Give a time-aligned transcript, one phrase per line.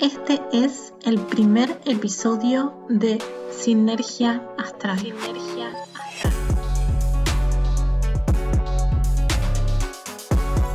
[0.00, 3.18] Este es el primer episodio de
[3.50, 4.96] Sinergia Astral.
[4.96, 6.32] Sinergia Astral.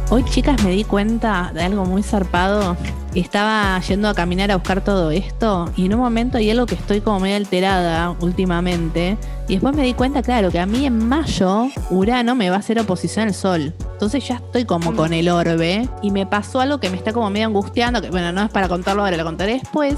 [0.10, 2.76] Hoy, chicas, me di cuenta de algo muy zarpado.
[3.16, 6.74] Estaba yendo a caminar a buscar todo esto y en un momento hay algo que
[6.74, 9.18] estoy como medio alterada últimamente.
[9.48, 12.60] Y después me di cuenta, claro, que a mí en mayo Urano me va a
[12.60, 13.74] hacer oposición al Sol.
[13.92, 17.30] Entonces ya estoy como con el orbe y me pasó algo que me está como
[17.30, 19.96] medio angustiando, que bueno, no es para contarlo ahora, lo contaré después.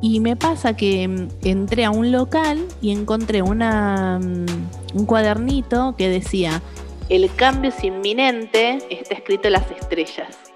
[0.00, 5.96] Y me pasa que mm, entré a un local y encontré una, mm, un cuadernito
[5.96, 6.62] que decía,
[7.08, 10.51] el cambio es inminente, está escrito en las estrellas.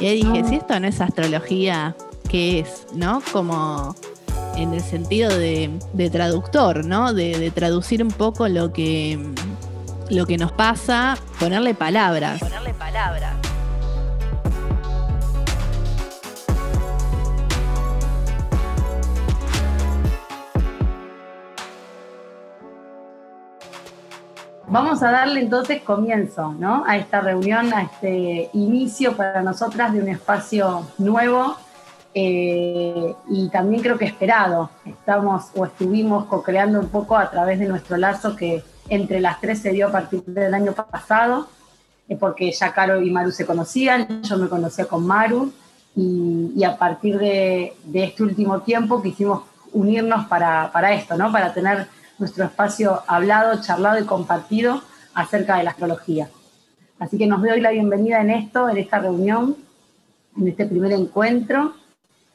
[0.00, 1.96] Y ahí dije, si esto no es astrología,
[2.28, 2.86] ¿qué es?
[2.94, 3.22] ¿No?
[3.32, 3.94] Como
[4.56, 7.12] en el sentido de, de traductor, ¿no?
[7.12, 9.18] De, de traducir un poco lo que
[10.10, 12.40] lo que nos pasa, ponerle palabras.
[12.40, 13.34] Ponerle palabras.
[24.66, 26.84] Vamos a darle entonces comienzo ¿no?
[26.86, 31.56] a esta reunión, a este inicio para nosotras de un espacio nuevo
[32.14, 34.70] eh, y también creo que esperado.
[34.86, 39.60] Estamos o estuvimos co-creando un poco a través de nuestro lazo que entre las tres
[39.60, 41.48] se dio a partir del año pasado,
[42.08, 45.52] eh, porque ya Caro y Maru se conocían, yo me conocía con Maru,
[45.96, 51.30] y, a partir de, este último tiempo quisimos unirnos para, para, esto, ¿no?
[51.30, 51.86] para tener
[52.18, 54.82] nuestro espacio hablado, charlado y compartido
[55.14, 56.28] acerca de la astrología.
[56.98, 59.56] Así que nos doy la bienvenida en esto, en esta reunión,
[60.36, 61.74] en este primer encuentro.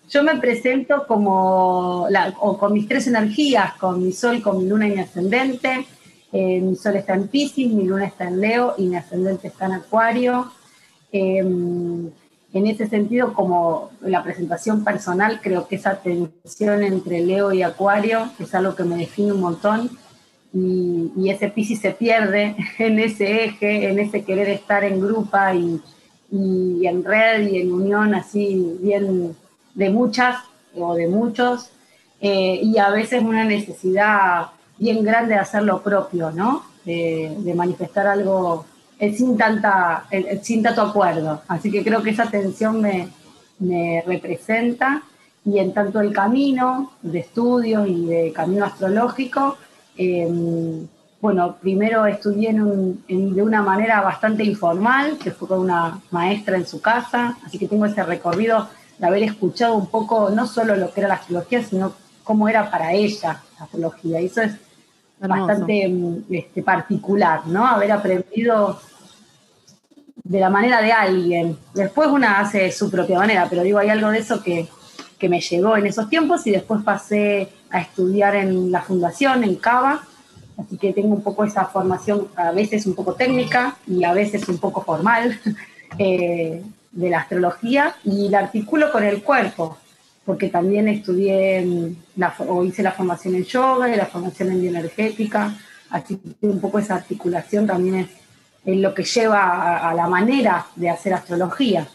[0.09, 2.07] Yo me presento como,
[2.39, 5.85] o con mis tres energías, con mi sol, con mi luna y mi ascendente,
[6.31, 9.65] eh, mi sol está en Pisces, mi luna está en Leo y mi ascendente está
[9.65, 10.51] en Acuario.
[11.11, 12.09] Em,
[12.53, 18.29] en ese sentido, como la presentación personal, creo que esa tensión entre Leo y Acuario
[18.39, 19.89] es algo que me define un montón
[20.51, 25.81] y, ese Pisces se pierde en ese eje, en ese querer estar en grupa y,
[26.31, 29.35] en red y en unión así bien
[29.73, 30.37] de muchas
[30.75, 31.71] o de muchos
[32.21, 36.63] eh, y a veces una necesidad bien grande de hacer lo propio, ¿no?
[36.85, 38.65] De, manifestar algo
[38.99, 40.05] eh, sin, tanta,
[40.41, 41.41] sin tanto acuerdo.
[41.47, 43.09] Así que creo que esa tensión me,
[43.59, 45.03] me representa
[45.45, 49.57] y en tanto el camino de estudio y de camino astrológico,
[49.97, 50.87] em,
[51.21, 56.79] bueno, primero estudié de una manera bastante informal, que fue con una maestra en su
[56.79, 61.01] casa, así que tengo ese recorrido de haber escuchado un poco no solo lo que
[61.01, 61.93] era la astrología, sino
[62.23, 64.21] cómo era para ella la astrología.
[64.21, 64.53] Y eso es
[65.19, 67.65] bastante mm, este, particular, ¿no?
[67.65, 68.79] Haber aprendido
[70.23, 71.57] de la manera de alguien.
[71.73, 74.67] Después una hace su propia manera, pero digo, hay algo de eso que,
[75.27, 80.01] me llegó en esos tiempos y después pasé a estudiar en la fundación, en Cava,
[80.57, 84.47] así que tengo un poco esa formación, a veces un poco técnica y a veces
[84.47, 85.37] un poco formal
[85.97, 87.95] eh, de la astrología.
[88.05, 89.77] Y la articulo con el cuerpo
[90.29, 95.57] porque también estudié la, o hice la formación en yoga y la formación en bioenergética,
[95.89, 98.09] así que un poco esa articulación también es,
[98.75, 101.87] lo que lleva a, la manera de hacer astrología.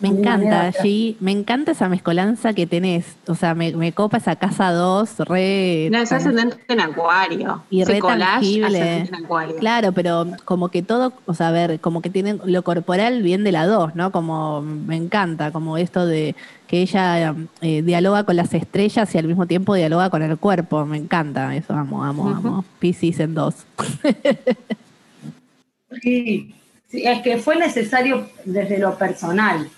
[0.00, 3.16] Me encanta, G, me encanta esa mezcolanza que tenés.
[3.26, 5.88] O sea, me, copa esa casa 2, re.
[5.90, 7.62] No, es ascendente en acuario.
[7.68, 9.10] Y re tangible.
[9.58, 13.42] Claro, pero como que todo, o sea, a ver, como que tienen lo corporal bien
[13.42, 14.12] de la 2, ¿no?
[14.12, 16.36] Como me encanta, como esto de
[16.68, 20.86] que ella eh, dialoga con las estrellas y al mismo tiempo dialoga con el cuerpo.
[20.86, 22.64] Me encanta eso, amo, amo, amo.
[22.78, 23.54] Pisces en 2.
[26.02, 26.54] sí,
[26.90, 29.68] es que fue necesario desde lo personal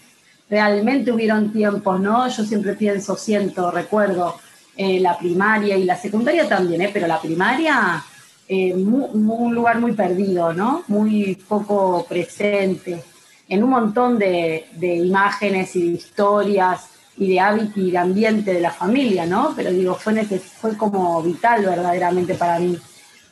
[0.50, 2.28] realmente hubieron tiempos, ¿no?
[2.28, 4.36] Yo siempre pienso, siento, recuerdo
[4.76, 6.90] eh, la primaria y la secundaria también, ¿eh?
[6.92, 8.02] Pero la primaria,
[8.48, 10.82] eh, un lugar muy perdido, ¿no?
[10.88, 13.02] Muy poco presente,
[13.48, 18.60] en un montón de, imágenes y de historias y de hábitos y de ambiente de
[18.60, 19.52] la familia, ¿no?
[19.54, 22.76] Pero digo, fue, fue como vital verdaderamente para mí.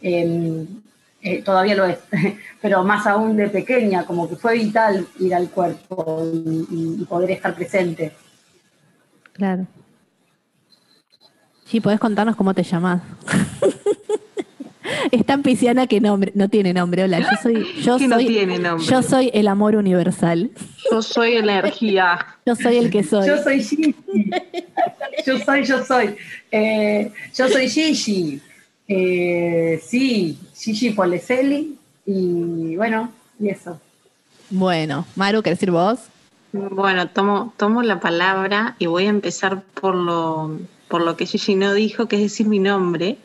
[0.00, 0.66] Em,
[1.20, 1.98] eh, todavía lo es,
[2.62, 7.54] pero más aún de pequeña, como que fue vital ir al cuerpo y, poder estar
[7.54, 8.12] presente.
[9.32, 9.66] Claro.
[11.64, 13.02] Sí, podés contarnos cómo te llamás.
[15.12, 17.04] es tan pisciana que nombre, no tiene nombre.
[17.04, 18.48] Hola, yo soy, yo soy,
[18.88, 20.50] yo soy el amor universal.
[20.90, 22.18] Yo soy energía.
[22.46, 23.26] Yo soy el que soy.
[23.26, 23.94] Yo soy Gigi.
[25.26, 26.16] Yo soy, yo soy.
[26.50, 28.40] Eh, yo soy Gigi.
[28.88, 33.78] Eh, sí, Gigi Poleseli y bueno, y eso.
[34.50, 36.00] Bueno, Maru, ¿querés decir vos?
[36.52, 40.58] Bueno, tomo, tomo la palabra y voy a empezar por lo,
[40.88, 43.18] por lo que Gigi no dijo, que es decir mi nombre.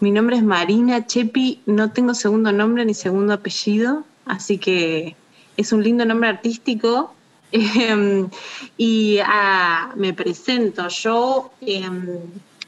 [0.00, 5.14] Mi nombre es Marina Chepi, no tengo segundo nombre ni segundo apellido, así que
[5.58, 7.12] es un lindo nombre artístico.
[7.52, 8.28] Em,
[8.76, 12.18] y ah, me presento, yo em,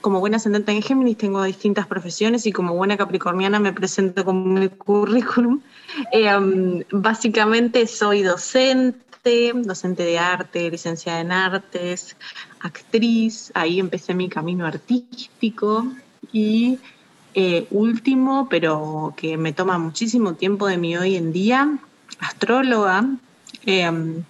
[0.00, 4.55] como buena ascendente en Géminis tengo distintas profesiones y como buena capricorniana me presento con
[4.55, 5.61] mi currículum.
[6.12, 12.17] Em, básicamente soy docente, docente de arte, licenciada en artes,
[12.61, 15.87] actriz, ahí empecé mi camino artístico
[16.31, 16.79] y
[17.35, 21.79] eh, último, pero que me toma muchísimo tiempo de mi hoy en día,
[22.21, 23.05] astróloga.
[23.65, 24.25] Em,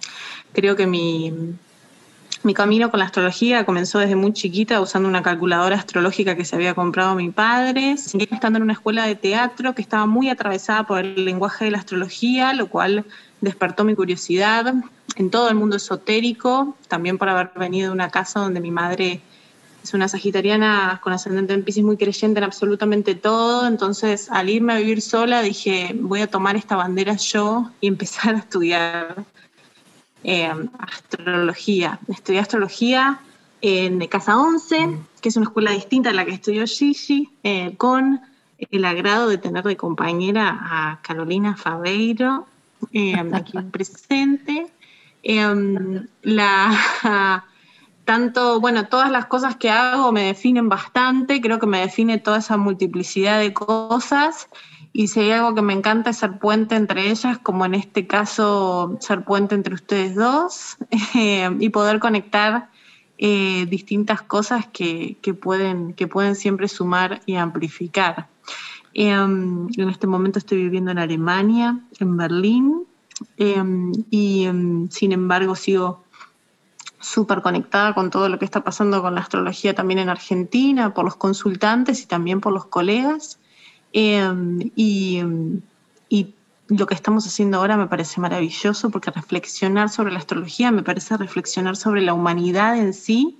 [0.53, 1.33] creo que mi,
[2.43, 6.55] mi camino con la astrología comenzó desde muy chiquita usando una calculadora astrológica que se
[6.55, 10.99] había comprado mi padre, estando en una escuela de teatro que estaba muy atravesada por
[10.99, 13.05] el lenguaje de la astrología, lo cual
[13.41, 14.73] despertó mi curiosidad
[15.15, 19.21] en todo el mundo esotérico, también por haber venido de una casa donde mi madre
[19.83, 24.73] es una sagitariana con ascendente en Pisces muy creyente en absolutamente todo, entonces al irme
[24.73, 29.25] a vivir sola dije, voy a tomar esta bandera yo y empezar a estudiar
[30.23, 31.99] eh, astrología.
[32.07, 33.19] Estudié astrología
[33.61, 38.21] en Casa 11, que es una escuela distinta a la que estudió Gigi, eh, con
[38.57, 42.47] el agrado de tener de compañera a Carolina Fabeiro,
[42.93, 44.67] eh, aquí presente.
[46.23, 47.45] la,
[48.05, 52.39] tanto, bueno, todas las cosas que hago me definen bastante, creo que me define toda
[52.39, 54.47] esa multiplicidad de cosas
[54.91, 58.07] y si hay algo que me encanta es ser puente entre ellas, como en este
[58.07, 60.77] caso ser puente entre ustedes dos,
[61.15, 62.69] eh, y poder conectar
[63.17, 68.27] eh, distintas cosas que, pueden, que pueden siempre sumar y amplificar.
[68.93, 72.85] Em, en este momento estoy viviendo en Alemania, en Berlín,
[73.37, 76.03] em, y em, sin embargo sigo
[76.99, 81.05] súper conectada con todo lo que está pasando con la astrología también en Argentina, por
[81.05, 83.39] los consultantes y también por los colegas.
[83.93, 85.23] Em, y,
[86.69, 91.17] lo que estamos haciendo ahora me parece maravilloso porque reflexionar sobre la astrología me parece
[91.17, 93.39] reflexionar sobre la humanidad en sí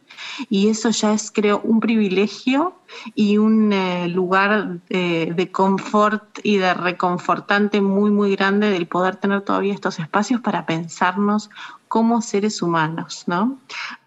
[0.49, 2.73] y eso ya es creo un privilegio
[3.13, 9.17] y un eh, lugar de, de confort y de reconfortante muy muy grande del poder
[9.17, 11.51] tener todavía estos espacios para pensarnos
[11.87, 13.59] como seres humanos, ¿no?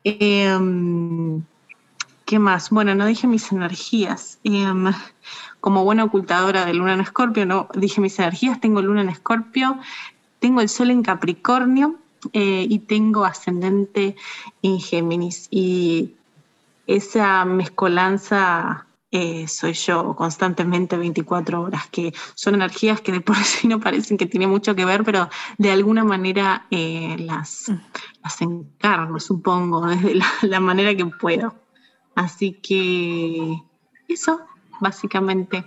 [0.05, 1.43] Em,
[2.25, 2.71] ¿Qué más?
[2.71, 4.39] Bueno, no dije mis energías.
[5.63, 9.79] Como buena ocultadora de luna en escorpio, no dije mis energías, tengo luna en escorpio,
[10.41, 12.01] tengo el sol en Capricornio
[12.33, 14.17] eh, y tengo ascendente
[14.61, 15.47] en Géminis.
[15.51, 16.17] Y
[16.89, 23.69] esa mezcolanza eh, soy yo constantemente 24 horas, que son energías que de por sí
[23.69, 27.79] no parecen que tienen mucho que ver, pero de alguna manera eh, las, mm.
[28.25, 31.55] las encarno, supongo, desde la manera que puedo.
[32.17, 33.63] Así que
[34.09, 34.41] eso,
[34.83, 35.65] básicamente.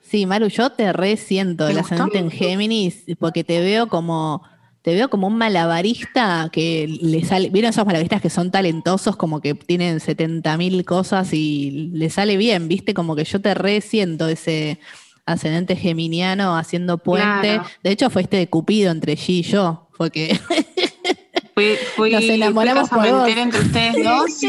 [0.00, 4.42] Sí, Maru, yo te resiento el ascendente en Géminis porque te veo como
[4.82, 9.40] te veo como un malabarista que le sale, ¿vieron esos malabaristas que son talentosos, como
[9.40, 12.92] que tienen 70 mil cosas y le sale bien, viste?
[12.92, 14.80] Como que yo te resiento ese
[15.24, 17.60] ascendente geminiano haciendo puente.
[17.84, 20.36] De hecho, fue este de Cupido entre G y yo, porque
[21.96, 24.40] nos enamoramos por entre ustedes dos.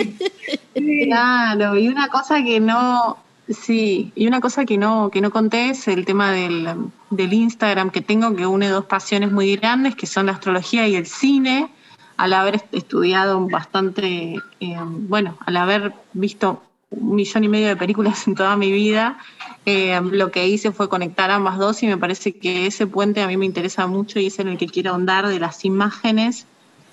[1.06, 3.18] claro, y una cosa que no,
[3.54, 8.02] Sí, y una cosa que no, que no conté es el tema del, Instagram que
[8.02, 11.70] tengo, que une dos pasiones muy grandes, que son la astrología y el cine,
[12.18, 18.28] al haber estudiado bastante, eh, bueno, al haber visto un millón y medio de películas
[18.28, 19.18] en toda mi vida,
[19.66, 23.28] eh, lo que hice fue conectar ambas dos y me parece que ese puente a
[23.28, 26.46] mí me interesa mucho y es en el que quiero ahondar de las imágenes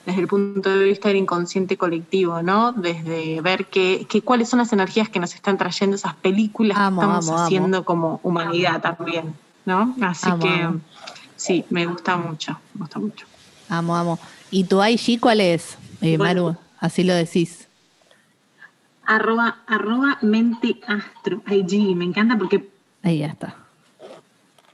[0.07, 2.73] desde el punto de vista del inconsciente colectivo, ¿no?
[2.73, 7.30] Desde ver qué, cuáles son las energías que nos están trayendo esas películas que estamos
[7.30, 9.35] haciendo como humanidad también,
[9.66, 9.95] ¿no?
[10.00, 10.69] Así que
[11.37, 13.26] sí, me gusta mucho, me gusta mucho.
[13.69, 14.19] Amo, amo.
[14.50, 16.57] ¿Y tu IG cuál es, eh, Maru?
[16.78, 17.69] Así lo decís.
[19.04, 22.69] Arroba, arroba mente astro, IG, me encanta porque...
[23.02, 23.60] Ahí ya está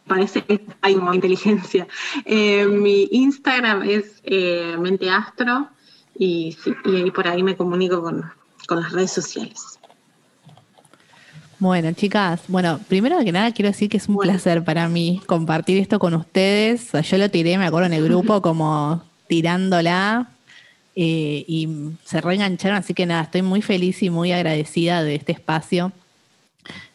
[0.06, 1.86] parece que hay una inteligencia.
[2.24, 5.68] Eh, mi Instagram es eh, menteastro
[6.18, 8.24] y, y por ahí me comunico con,
[8.68, 9.78] las redes sociales.
[11.58, 15.78] Bueno, chicas, bueno, primero que nada quiero decir que es un placer para mí compartir
[15.78, 16.90] esto con ustedes.
[16.92, 20.28] yo lo tiré, me acuerdo, en el grupo como tirándola
[20.96, 21.68] eh, y
[22.04, 25.92] se reengancharon, así que nada, estoy muy feliz y muy agradecida de este espacio.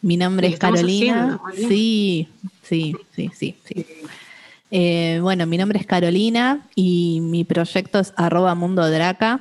[0.02, 1.40] Mi nombre es Carolina.
[1.54, 2.28] sí,
[2.62, 3.86] sí, sí, sí, sí.
[4.74, 9.40] Eh, bueno, mi nombre es Carolina y mi proyecto es arroba mundo draca.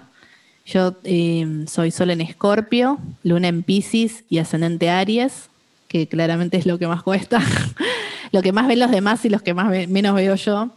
[0.66, 5.50] Yo eh, soy Sol en Escorpio, Luna en Pisces y Ascendente Aries,
[5.88, 7.42] que claramente es lo que más cuesta,
[8.34, 10.70] lo que más ven los demás y los que más menos veo yo.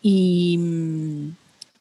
[0.00, 0.60] Y,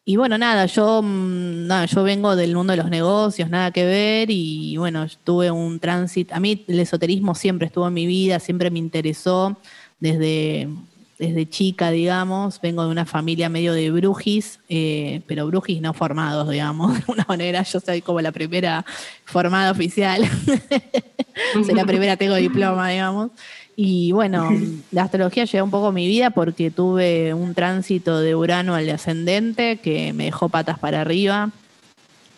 [0.04, 3.86] y bueno, nada yo, mm, nada, yo vengo del mundo de los negocios, nada que
[3.86, 6.34] ver, y bueno, tuve un tránsito.
[6.34, 9.58] A mí el esoterismo siempre estuvo en mi vida, siempre me interesó
[10.00, 10.68] desde
[11.18, 16.50] desde chica, digamos, vengo de una familia medio de brujis, eh, pero brujis no formados,
[16.50, 17.64] digamos, de alguna manera.
[17.64, 18.86] Yo soy como la primera
[19.24, 20.24] formada oficial.
[21.66, 23.32] soy la primera, tengo diploma, digamos.
[23.78, 24.50] Y bueno,
[24.92, 28.90] la astrología llegó un poco a mi vida porque tuve un tránsito de Urano al
[28.90, 31.52] ascendente que me dejó patas para arriba.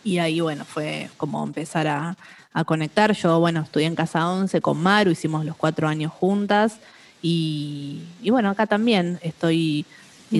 [0.03, 2.15] Y ahí, bueno, fue como empezar a,
[2.53, 3.11] a conectar.
[3.13, 6.79] Yo, bueno, estudié en Casa 11 con Maru, hicimos los cuatro años juntas.
[7.21, 9.85] Y, bueno, acá también estoy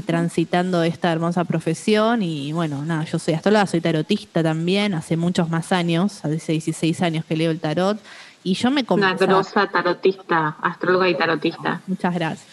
[0.06, 5.50] transitando esta hermosa profesión y bueno, nada, yo soy astróloga, soy tarotista también, hace muchos
[5.50, 7.98] más años, hace 16 años que leo el tarot
[8.44, 11.82] y yo me Una grosa tarotista, astróloga y tarotista.
[11.88, 12.48] Muchas gracias.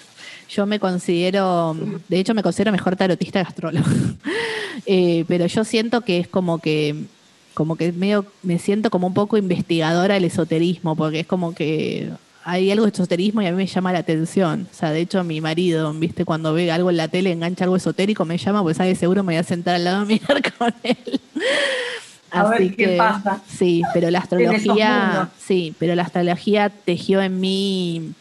[0.49, 1.76] Yo me considero,
[2.09, 3.87] de hecho me considero mejor tarotista que astróloga,
[4.87, 7.07] eh, pero yo siento que es como que
[7.54, 12.11] como que medio me siento como un poco investigadora del esoterismo, porque es como que
[12.44, 14.68] hay algo de esoterismo y a mí me llama la atención.
[14.70, 16.24] O sea, de hecho, mi marido, ¿viste?
[16.24, 19.32] Cuando ve algo en la tele, engancha algo esotérico, me llama, pues sabe seguro me
[19.32, 21.20] voy a sentar al lado a mirar con él.
[22.30, 23.40] A ver qué pasa.
[23.48, 28.12] Sí, pero la astrología, sí, pero la astrología tejió en mí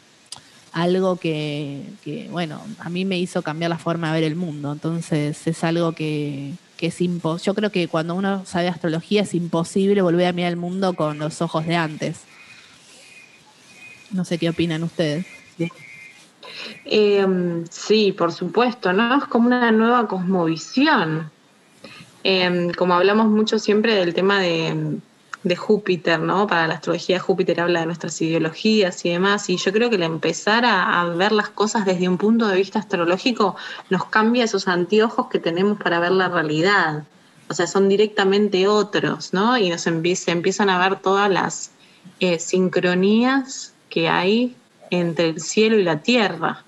[0.71, 4.71] algo que, que, bueno, a mí me hizo cambiar la forma de ver el mundo.
[4.71, 7.45] Entonces es algo que, que es imposible.
[7.45, 11.19] Yo creo que cuando uno sabe astrología es imposible volver a mirar el mundo con
[11.19, 12.21] los ojos de antes.
[14.13, 15.25] No sé qué opinan ustedes.
[16.85, 19.17] Em, sí, por supuesto, ¿no?
[19.17, 21.31] Es como una nueva cosmovisión.
[22.23, 24.99] Em, como hablamos mucho siempre del tema de,
[25.57, 26.47] Júpiter, ¿no?
[26.47, 30.03] Para la astrología Júpiter habla de nuestras ideologías y demás, y yo creo que el
[30.03, 33.57] empezar a, a, ver las cosas desde un punto de vista astrológico
[33.89, 37.03] nos cambia esos anteojos que tenemos para ver la realidad.
[37.49, 39.57] O sea, son directamente otros, ¿no?
[39.57, 41.71] Y nos se empiezan a ver todas las
[42.21, 44.55] eh, sincronías que hay
[44.89, 46.63] entre el cielo y la tierra.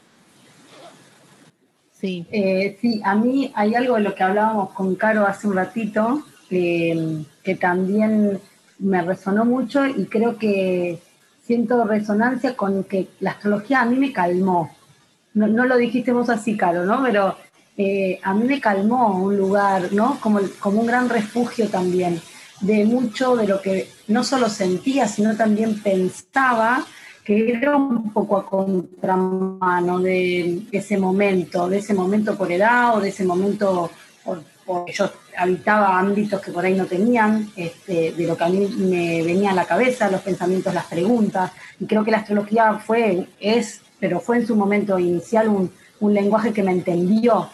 [1.99, 2.23] Sí.
[2.31, 6.23] Eh, sí, a mí hay algo de lo que hablábamos con Caro hace un ratito
[6.47, 8.39] que también
[8.77, 10.99] me resonó mucho y creo que
[11.43, 14.75] siento resonancia con que la astrología a mí me calmó.
[15.33, 17.01] No, lo dijiste vos así, Caro, ¿no?
[17.01, 17.35] Pero
[17.75, 20.19] eh, a mí me calmó un lugar, ¿no?
[20.21, 22.21] Como, como un gran refugio también
[22.61, 26.85] de mucho de lo que no solo sentía, sino también pensaba
[27.25, 33.01] que era un poco a contramano de ese momento, de ese momento por edad o
[33.01, 33.89] de ese momento
[34.65, 38.67] porque yo habitaba ámbitos que por ahí no tenían, este, de lo que a mí
[38.77, 41.51] me venía a la cabeza, los pensamientos, las preguntas.
[41.79, 46.13] Y creo que la astrología fue, es, pero fue en su momento inicial un, un
[46.13, 47.47] lenguaje que me entendió.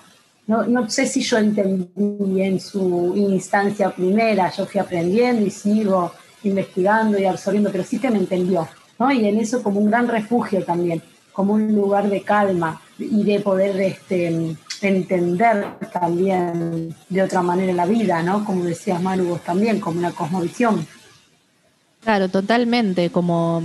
[0.48, 6.14] No, no, sé si yo entendí en su instancia primera, yo fui aprendiendo y sigo
[6.44, 8.68] investigando y absorbiendo, pero sí que me entendió.
[9.10, 13.40] Y en eso como un gran refugio también, como un lugar de calma y de
[13.40, 18.44] poder este, entender también de otra manera la vida, ¿no?
[18.44, 20.86] Como decías Manu vos también, como una cosmovisión.
[22.04, 23.62] Claro, totalmente, como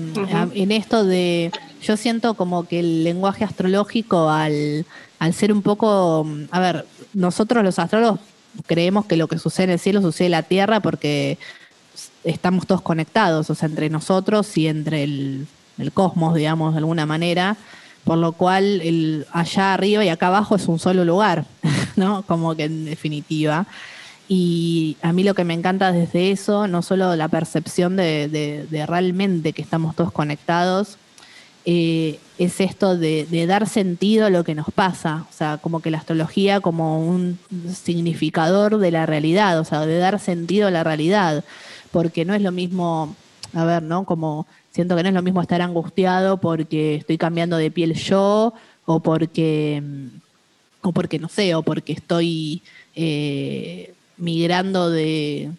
[0.54, 1.50] en esto de,
[1.82, 4.84] yo siento como que el lenguaje astrológico al,
[5.18, 8.20] al ser un poco, a ver, nosotros los astrólogos
[8.66, 11.38] creemos que lo que sucede en el cielo sucede en la tierra porque
[12.26, 15.46] estamos todos conectados, o sea, entre nosotros y entre el,
[15.94, 17.56] cosmos, digamos, de alguna manera,
[18.04, 21.44] por lo cual el, allá arriba y acá abajo es un solo lugar,
[21.96, 22.22] ¿no?
[22.22, 23.66] Como que en definitiva.
[24.28, 29.52] Y a mí lo que me encanta desde eso, no solo la percepción de, realmente
[29.52, 30.98] que estamos todos conectados,
[31.64, 35.80] eh, es esto de, de, dar sentido a lo que nos pasa, o sea, como
[35.80, 37.38] que la astrología como un
[37.72, 41.44] significador de la realidad, o sea, de dar sentido a la realidad
[41.90, 43.14] porque no es lo mismo,
[43.52, 44.04] a ver, ¿no?
[44.04, 48.52] Como siento que no es lo mismo estar angustiado porque estoy cambiando de piel yo
[48.84, 49.82] o porque,
[50.82, 52.62] o porque no sé, o porque estoy
[52.94, 55.50] eh, migrando de,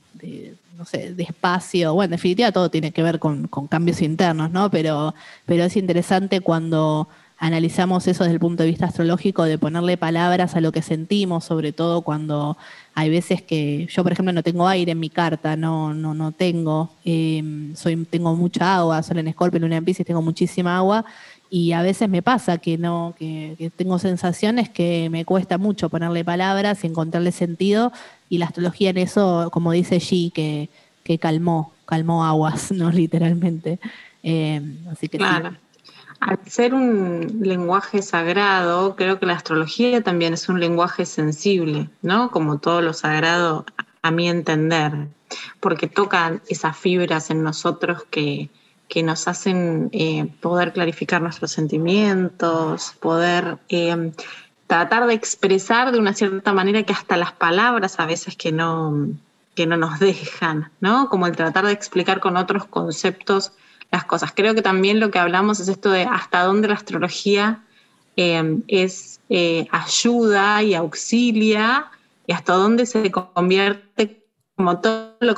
[0.77, 1.93] no sé, de espacio.
[1.93, 4.69] Bueno, en definitiva todo tiene que ver con, con cambios internos, ¿no?
[4.72, 5.13] Pero,
[5.46, 7.07] pero es interesante cuando
[7.38, 11.44] analizamos eso desde el punto de vista astrológico, de ponerle palabras a lo que sentimos,
[11.44, 12.58] sobre todo cuando
[12.96, 16.32] hay veces que yo, por ejemplo, no tengo aire en mi carta, no, no, no
[16.32, 21.06] tengo, em, soy, tengo mucha agua, sol en Escorpio, luna en Pisces, tengo muchísima agua,
[21.50, 26.25] y a veces me pasa que no, que, tengo sensaciones que me cuesta mucho ponerle
[26.25, 27.94] palabras y encontrarle sentido,
[28.29, 30.70] y la astrología en eso, como dice G, que,
[31.03, 32.91] que calmó, calmó aguas, ¿no?
[32.91, 33.79] Literalmente.
[34.24, 35.56] Eh, así que claro.
[36.20, 42.32] Al ser un lenguaje sagrado, creo que la astrología también es un lenguaje sensible, ¿no?
[42.32, 43.66] Como todo lo sagrado,
[44.02, 45.08] a mi entender,
[45.60, 48.50] porque tocan esas fibras en nosotros que,
[48.88, 54.12] que nos hacen eh, poder clarificar nuestros sentimientos, poder eh,
[54.68, 59.08] tratar de expresar de una cierta manera que hasta las palabras a veces que no,
[59.56, 61.10] que no nos dejan, ¿no?
[61.10, 63.54] Como el tratar de explicar con otros conceptos
[63.91, 64.32] las cosas.
[64.36, 67.63] Creo que también lo que hablamos es esto de hasta dónde la astrología
[68.15, 69.20] eh, es
[69.72, 71.91] ayuda y auxilia
[72.25, 74.24] y hasta dónde se convierte
[74.56, 75.36] como todo lo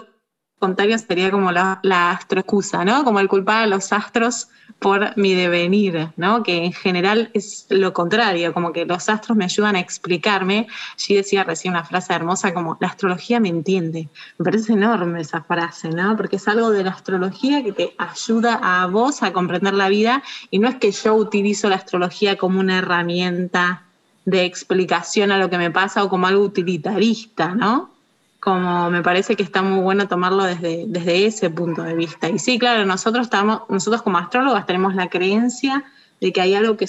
[0.60, 3.04] contrario sería como la, la astroexcusa, ¿no?
[3.04, 6.44] Como el culpar a los astros por mi devenir, ¿no?
[6.44, 10.68] Que en general es lo contrario, como que los astros me ayudan a explicarme.
[10.96, 14.10] Sí decía recién una frase hermosa como, la astrología me entiende.
[14.38, 16.16] Me parece enorme esa frase, ¿no?
[16.16, 20.24] Porque es algo de la astrología que te ayuda a vos a comprender la vida
[20.52, 23.84] y no es que yo utilizo la astrología como una herramienta
[24.26, 27.99] de explicación a lo que me pasa o como algo utilitarista, ¿no?
[28.40, 32.30] Como me parece que está muy bueno tomarlo desde, desde ese punto de vista.
[32.30, 35.84] Y sí, claro, nosotros, estamos, nosotros como astrólogas tenemos la creencia
[36.22, 36.88] de que hay algo que,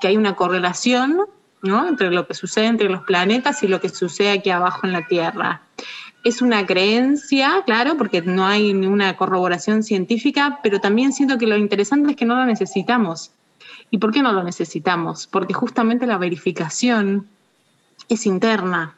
[0.00, 1.18] que hay una correlación
[1.62, 1.88] ¿no?
[1.88, 5.06] entre lo que sucede entre los planetas y lo que sucede aquí abajo en la
[5.06, 5.62] Tierra.
[6.24, 11.56] Es una creencia, claro, porque no hay ninguna corroboración científica, pero también siento que lo
[11.56, 13.32] interesante es que no lo necesitamos.
[13.90, 15.26] ¿Y por qué no lo necesitamos?
[15.26, 17.26] Porque justamente la verificación
[18.08, 18.96] es interna,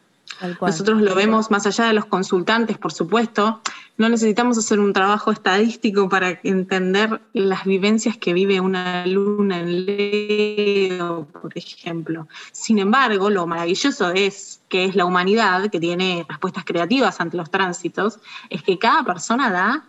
[0.60, 3.60] nosotros lo vemos más allá de los consultantes, por supuesto.
[3.96, 9.86] No necesitamos hacer un trabajo estadístico para entender las vivencias que vive una luna en
[9.86, 12.26] Leo, por ejemplo.
[12.50, 17.50] Sin embargo, lo maravilloso es que es la humanidad, que tiene respuestas creativas ante los
[17.50, 18.18] tránsitos,
[18.50, 19.84] es que cada persona da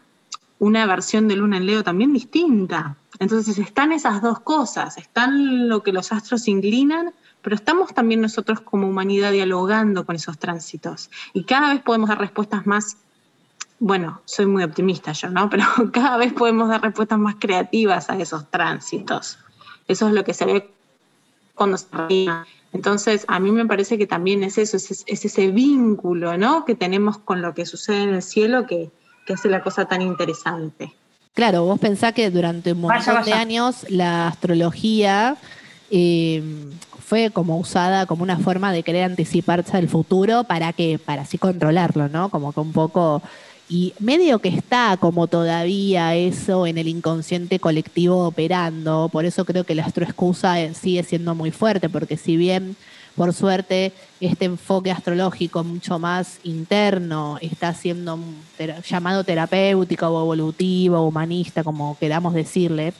[0.59, 2.95] una versión de luna en Leo también distinta.
[3.19, 7.13] Entonces están esas dos cosas, están lo que los astros inclinan
[7.45, 12.17] pero estamos también nosotros como humanidad dialogando con esos tránsitos y cada vez podemos dar
[12.17, 12.97] respuestas más,
[13.77, 15.47] bueno, soy muy optimista yo, ¿no?
[15.51, 19.37] Pero cada vez podemos dar respuestas más creativas a esos tránsitos.
[19.87, 20.71] Eso es lo que se ve
[21.53, 21.85] cuando se
[22.73, 26.65] Entonces, a mí me parece que también es eso, es, ese vínculo, ¿no?
[26.65, 28.89] Que tenemos con lo que sucede en el cielo que,
[29.31, 30.95] hace la cosa tan interesante.
[31.35, 35.37] Claro, vos pensás que durante un montón de años la astrología
[35.91, 36.41] eh,
[37.05, 41.37] fue como usada como una forma de querer anticiparse al futuro para que, para así
[41.37, 42.29] controlarlo, ¿no?
[42.29, 43.21] Como que un poco.
[43.69, 49.63] Y medio que está como todavía eso en el inconsciente colectivo operando, por eso creo
[49.63, 52.75] que la astroexcusa sigue siendo muy fuerte, porque si bien,
[53.15, 58.19] por suerte, este enfoque astrológico mucho más interno está siendo
[58.87, 62.93] llamado terapéutico o evolutivo, humanista, como queramos decirle,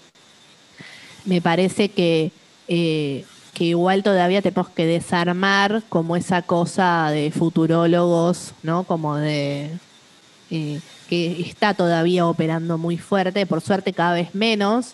[1.26, 2.32] me parece que
[2.68, 3.24] eh,
[3.56, 8.84] que igual todavía tenemos que desarmar como esa cosa de futurólogos, ¿no?
[8.84, 9.72] Como de
[10.52, 14.94] eh, que está todavía operando muy fuerte, por suerte cada vez menos,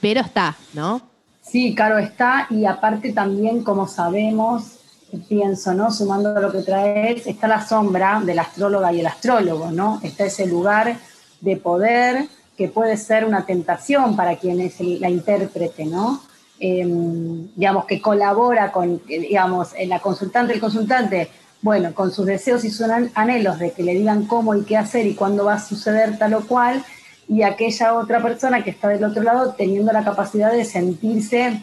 [0.00, 1.02] pero está, ¿no?
[1.40, 4.80] Sí, claro, está, y aparte también, como sabemos,
[5.28, 5.92] pienso, ¿no?
[5.92, 10.00] Sumando lo que traes, está la sombra de la astróloga y el astrólogo, ¿no?
[10.02, 10.96] Está ese lugar
[11.40, 16.22] de poder que puede ser una tentación para quien es la intérprete, ¿no?
[16.62, 21.30] Em, digamos, que colabora con, digamos, la consultante, el consultante,
[21.62, 25.06] bueno, con sus deseos y sus anhelos de que le digan cómo y qué hacer
[25.06, 26.84] y cuándo va a suceder tal o cual,
[27.28, 31.62] y aquella otra persona que está del otro lado teniendo la capacidad de sentirse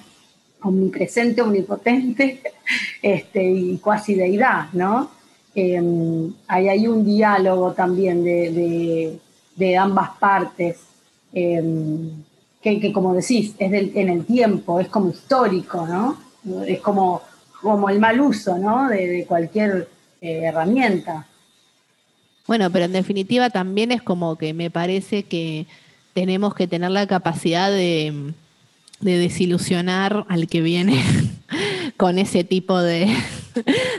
[0.64, 2.42] omnipresente, omnipotente
[3.04, 5.12] este, y cuasi deidad, ¿no?
[5.54, 9.20] Eh, ahí hay un diálogo también de,
[9.56, 10.80] de, ambas partes.
[11.34, 12.12] Em,
[12.62, 16.17] que, como decís, es en el tiempo, es como histórico, ¿no?
[16.65, 17.22] Es como,
[17.62, 18.89] como el mal uso, ¿no?
[18.89, 19.89] De, cualquier
[20.22, 21.26] eh, herramienta.
[22.46, 25.65] Bueno, pero en definitiva también es como que me parece que
[26.13, 28.34] tenemos que tener la capacidad de,
[29.02, 31.04] desilusionar al que viene
[31.98, 33.08] con ese tipo de,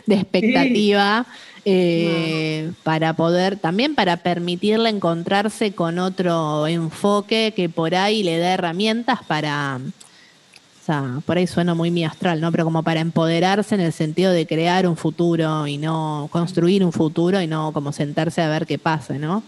[0.09, 1.27] expectativa.
[1.71, 8.55] Eh, para poder, también para permitirle encontrarse con otro enfoque que por ahí le da
[8.55, 12.51] herramientas para, o sea, por ahí suena muy mi astral, ¿no?
[12.53, 16.93] Pero como para empoderarse en el sentido de crear un futuro y no construir un
[16.93, 19.43] futuro y no como sentarse a ver qué pasa, ¿no?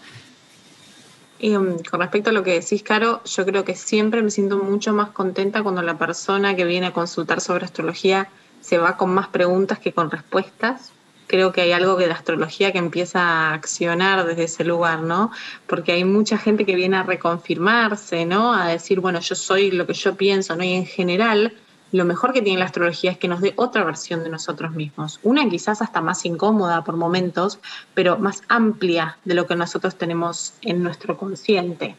[1.43, 4.93] Um, con respecto a lo que decís, Caro, yo creo que siempre me siento mucho
[4.93, 8.29] más contenta cuando la persona que viene a consultar sobre astrología
[8.61, 10.93] se va con más preguntas que con respuestas.
[11.31, 15.31] Creo que hay algo de la astrología que empieza a accionar desde ese lugar, ¿no?
[15.69, 18.53] Porque hay mucha gente que viene a reconfirmarse, ¿no?
[18.53, 20.65] A decir, bueno, yo soy lo que yo pienso, ¿no?
[20.65, 21.55] Y en general,
[21.93, 25.21] lo mejor que tiene la astrología es que nos dé otra versión de nosotros mismos,
[25.23, 27.61] una quizás hasta más incómoda por momentos,
[27.95, 31.95] pero más amplia de lo que nosotros tenemos en nuestro consciente.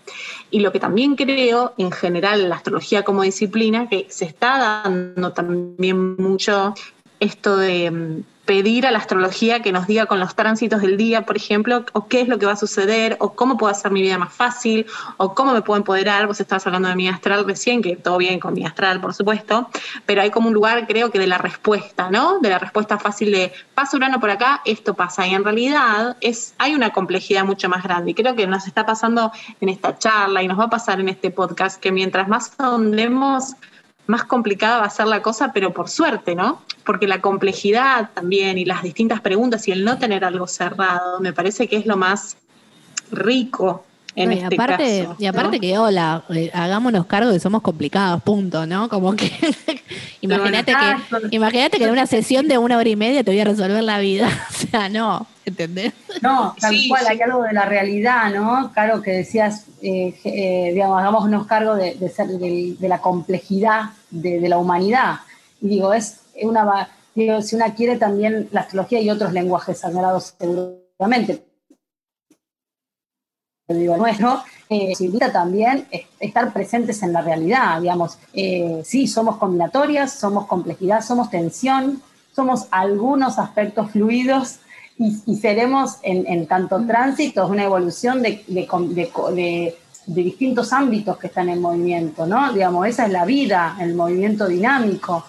[0.49, 5.31] Y lo que también creo, en general, la astrología como disciplina, que se está dando
[5.31, 6.73] también mucho
[7.21, 11.25] esto de mm, pedir a la astrología que nos diga con los tránsitos del día,
[11.25, 14.01] por ejemplo, o qué es lo que va a suceder, o cómo puedo hacer mi
[14.01, 14.85] vida más fácil,
[15.15, 16.27] o cómo me puedo empoderar.
[16.27, 19.69] Vos estabas hablando de mi astral recién, que todo bien con mi astral, por supuesto,
[20.05, 22.39] pero hay como un lugar, creo que de la respuesta, ¿no?
[22.39, 25.25] De la respuesta fácil de pasa Urano por acá, esto pasa.
[25.25, 28.11] Y en realidad es, hay una complejidad mucho más grande.
[28.11, 31.07] Y creo que nos está pasando en esta charla y nos va a pasar en
[31.07, 33.55] este podcast que mientras más ahondemos
[34.11, 36.61] más complicada va a ser la cosa, pero por suerte, ¿no?
[36.85, 41.33] Porque la complejidad también y las distintas preguntas y el no tener algo cerrado, me
[41.33, 42.37] parece que es lo más
[43.11, 45.15] rico en este aparte, caso.
[45.19, 48.89] Y aparte que, hola, eh, hagámonos cargo de que somos complicados, punto, ¿no?
[48.89, 49.31] Como que
[50.21, 53.45] imagínate que imagínate que en una sesión de una hora y media te voy a
[53.45, 54.27] resolver la vida.
[54.49, 55.93] o sea, no, ¿entendés?
[56.21, 58.71] No, tal cual, hay algo de la realidad, ¿no?
[58.73, 64.57] Claro que decías, eh, eh, digamos, hagámonos cargo de, ser, de, la complejidad de, la
[64.57, 65.19] humanidad.
[65.61, 70.33] Y digo, es una, digo, si una quiere también la astrología y otros lenguajes sagrados
[70.37, 71.43] seguramente,
[73.79, 74.41] digo, nuestro,
[74.73, 74.93] eh,
[75.33, 75.85] también
[76.19, 82.01] estar presentes en la realidad, digamos, eh, sí, somos combinatorias, somos complejidad, somos tensión,
[82.33, 84.59] somos algunos aspectos fluidos
[84.97, 92.25] y, seremos en, tanto tránsitos una evolución de, de, distintos ámbitos que están en movimiento,
[92.25, 92.53] ¿no?
[92.53, 95.25] Digamos, esa es la vida, el movimiento dinámico.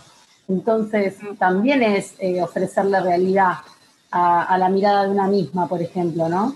[0.47, 3.55] Entonces, también es eh, ofrecerle realidad
[4.11, 6.55] a, a la mirada de una misma, por ejemplo, ¿no?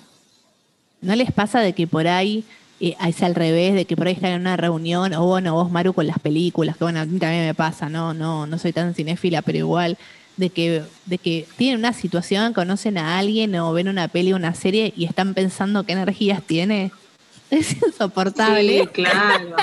[1.07, 2.45] ¿No les pasa de que por ahí
[2.81, 5.95] eh, al revés, de que por ahí están en una reunión, o bueno, vos Maru
[5.95, 8.93] con las películas, que bueno, a mí también me pasa, no, no, no soy tan
[8.93, 9.97] cinéfila, pero igual,
[10.37, 14.37] de que, de que tienen una situación, conocen a alguien o ven una peli o
[14.37, 16.93] una serie y están pensando qué energías tiene.
[17.49, 18.81] Es insoportable.
[18.81, 19.55] Sí, claro.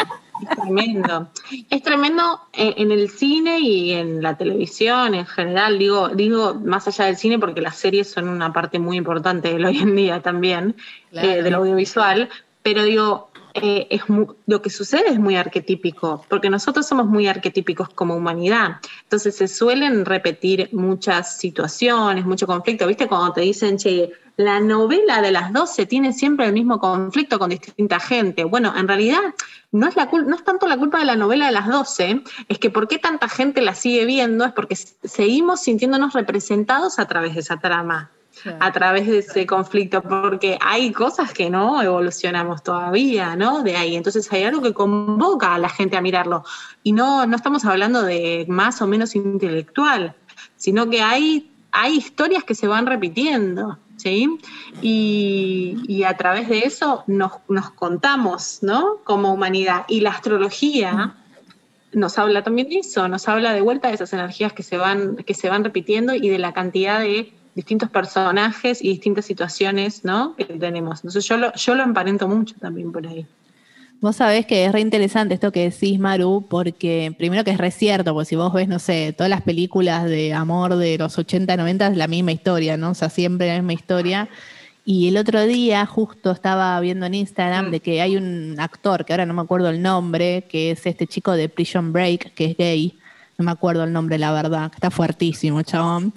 [0.42, 1.30] Es tremendo.
[1.70, 5.78] Es tremendo en, el cine y en la televisión en general.
[5.78, 9.66] Digo, digo más allá del cine porque las series son una parte muy importante de
[9.66, 10.76] hoy en día también,
[11.12, 12.30] eh, del audiovisual.
[12.62, 14.02] Pero digo, eh, es
[14.48, 18.78] lo que sucede es muy arquetípico, porque nosotros somos muy arquetípicos como humanidad.
[19.04, 22.88] Entonces se suelen repetir muchas situaciones, mucho conflicto.
[22.88, 23.08] ¿Viste?
[23.08, 27.50] Cuando te dicen, che, la novela de las 12 tiene siempre el mismo conflicto con
[27.50, 28.44] distinta gente.
[28.44, 29.22] Bueno, en realidad
[29.72, 32.60] no es, la no es tanto la culpa de la novela de las 12, es
[32.60, 37.34] que por qué tanta gente la sigue viendo es porque seguimos sintiéndonos representados a través
[37.36, 38.12] de esa trama
[38.60, 43.64] a través de ese conflicto, porque hay cosas que no evolucionamos todavía, ¿no?
[43.64, 43.96] De ahí.
[43.96, 46.44] Entonces hay algo que convoca a la gente a mirarlo.
[46.82, 50.16] Y no, no estamos hablando de más o menos intelectual,
[50.56, 53.78] sino que hay, hay historias que se van repitiendo.
[54.04, 54.28] ¿Sí?
[54.82, 58.98] Y, a través de eso nos, nos, contamos, ¿no?
[59.06, 59.86] Como humanidad.
[59.88, 61.16] Y la astrología
[61.94, 65.16] nos habla también de eso, nos habla de vuelta de esas energías que se van,
[65.16, 70.36] que se van repitiendo y de la cantidad de distintos personajes y distintas situaciones ¿no?
[70.36, 71.00] que tenemos.
[71.00, 73.26] Entonces yo lo, yo lo emparento mucho también por ahí.
[74.04, 77.72] Vos sabés que es re interesante esto que decís, Maru, porque primero que es re
[77.72, 81.56] cierto, porque si vos ves, no sé, todas las películas de amor de los 80,
[81.56, 82.90] 90 es la misma historia, ¿no?
[82.90, 84.28] O sea, siempre la misma historia.
[84.84, 87.72] Y el otro día justo estaba viendo en Instagram mm.
[87.72, 91.08] de que hay un actor, que ahora no me acuerdo el nombre, que es este
[91.08, 93.00] chico de Prison Break, que es gay,
[93.38, 96.14] no me acuerdo el nombre, la verdad, que está fuertísimo, chabón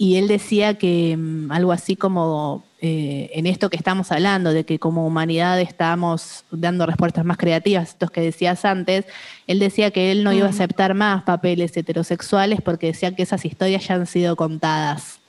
[0.00, 4.64] y él decía que mm, algo así como eh, en esto que estamos hablando, de
[4.64, 9.04] que como humanidad estamos dando respuestas más creativas, estos que decías antes,
[9.46, 13.44] él decía que él no iba a aceptar más papeles heterosexuales porque decía que esas
[13.44, 15.20] historias ya han sido contadas.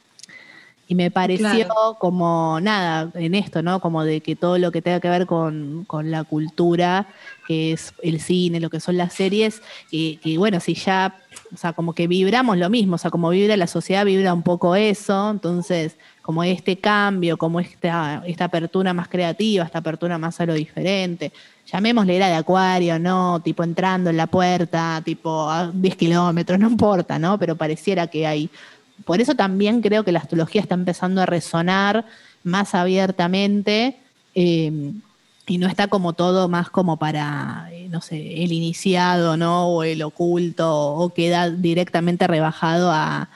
[0.87, 3.79] Y me pareció como nada en esto, ¿no?
[3.79, 7.07] Como de que todo lo que tenga que ver con, la cultura,
[7.47, 11.17] que es el cine, lo que son las series, y, bueno, si ya,
[11.53, 14.43] o sea, como que vibramos lo mismo, o sea, como vibra la sociedad, vibra un
[14.43, 20.39] poco eso, entonces, como este cambio, como esta, esta apertura más creativa, esta apertura más
[20.39, 21.31] a lo diferente,
[21.71, 23.41] llamémosle era de acuario, ¿no?
[23.41, 27.37] Tipo entrando en la puerta, tipo a 10 kilómetros, no importa, ¿no?
[27.39, 28.49] Pero pareciera que hay
[29.05, 32.05] por eso también creo que la astrología está empezando a resonar
[32.43, 33.97] más abiertamente.
[34.35, 34.93] Eh,
[35.47, 39.67] y no está como todo más como para, eh, no sé, el iniciado, ¿no?
[39.67, 43.29] O el oculto, o queda directamente rebajado a,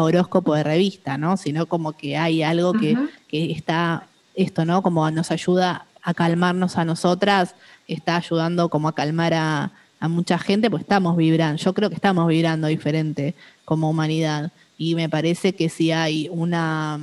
[0.00, 1.36] horóscopo de revista, ¿no?
[1.36, 2.96] Sino como que hay algo que,
[3.28, 4.82] que, está, esto, ¿no?
[4.82, 7.54] Como nos ayuda a calmarnos a nosotras,
[7.86, 11.94] está ayudando como a calmar a, a mucha gente, pues estamos vibrando, yo creo que
[11.94, 14.50] estamos vibrando diferente como humanidad.
[14.78, 16.98] Y me parece que si hay una,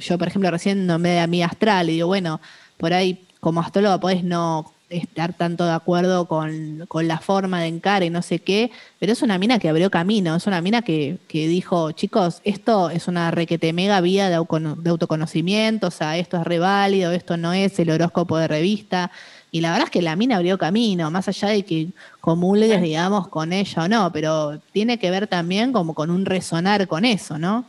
[0.00, 2.40] yo por ejemplo recién nombré a mi astral y digo, bueno,
[2.76, 8.02] por ahí como astróloga podés no estar tanto de acuerdo con, la forma de encar
[8.02, 11.18] y no sé qué, pero es una mina que abrió camino, es una mina que,
[11.28, 17.12] dijo, chicos, esto es una requete mega vía de, autoconocimiento, o sea, esto es reválido,
[17.12, 19.10] esto no es el horóscopo de revista.
[19.50, 21.88] Y la verdad es que la mina abrió camino, más allá de que
[22.20, 26.88] comulgues, digamos, con ella o no, pero tiene que ver también como con un resonar
[26.88, 27.64] con eso, ¿no?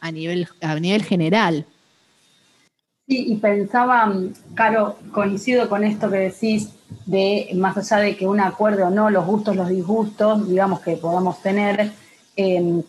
[0.00, 1.64] A nivel, a nivel general.
[3.10, 6.68] Sí, y pensaba, mm, Caro, coincido con esto que decís,
[7.06, 10.96] de más allá de que un acuerdo o no, los gustos, los disgustos, digamos que
[10.96, 11.90] podamos tener,
[12.36, 12.84] em,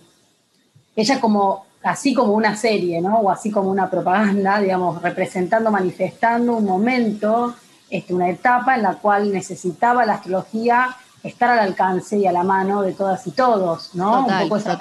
[0.95, 3.17] ella como, así como una serie, ¿no?
[3.17, 7.55] O así como una propaganda, digamos, representando, manifestando un momento,
[7.89, 12.43] este, una etapa en la cual necesitaba la astrología estar al alcance y a la
[12.43, 14.27] mano de todas y todos, ¿no?
[14.27, 14.77] un poco esa,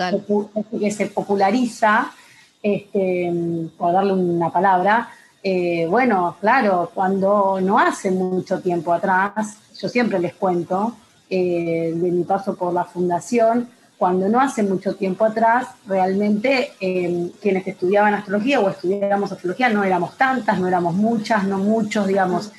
[0.79, 2.13] que se populariza,
[2.63, 3.33] este,
[3.79, 5.09] por darle una palabra,
[5.43, 10.97] eh, bueno, claro, cuando no hace mucho tiempo atrás, yo siempre les cuento
[11.31, 17.31] eh, de mi paso por la fundación, cuando no hace mucho tiempo atrás, realmente em,
[17.41, 22.53] quienes estudiaban astrología o estudiábamos astrología no éramos tantas, no éramos muchas, no muchos, digamos.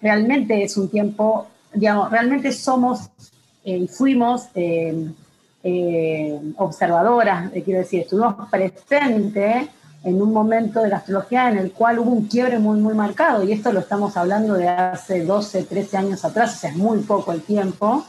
[0.00, 3.10] Realmente es un tiempo, digamos, realmente somos
[3.64, 5.14] eh, y fuimos em,
[6.56, 9.68] observadoras, quiero decir, estuvimos presentes
[10.04, 13.42] en un momento de la astrología en el cual hubo un quiebre muy, muy marcado,
[13.44, 16.98] y esto lo estamos hablando de hace 12, 13 años atrás, o sea, es muy
[17.00, 18.04] poco el tiempo,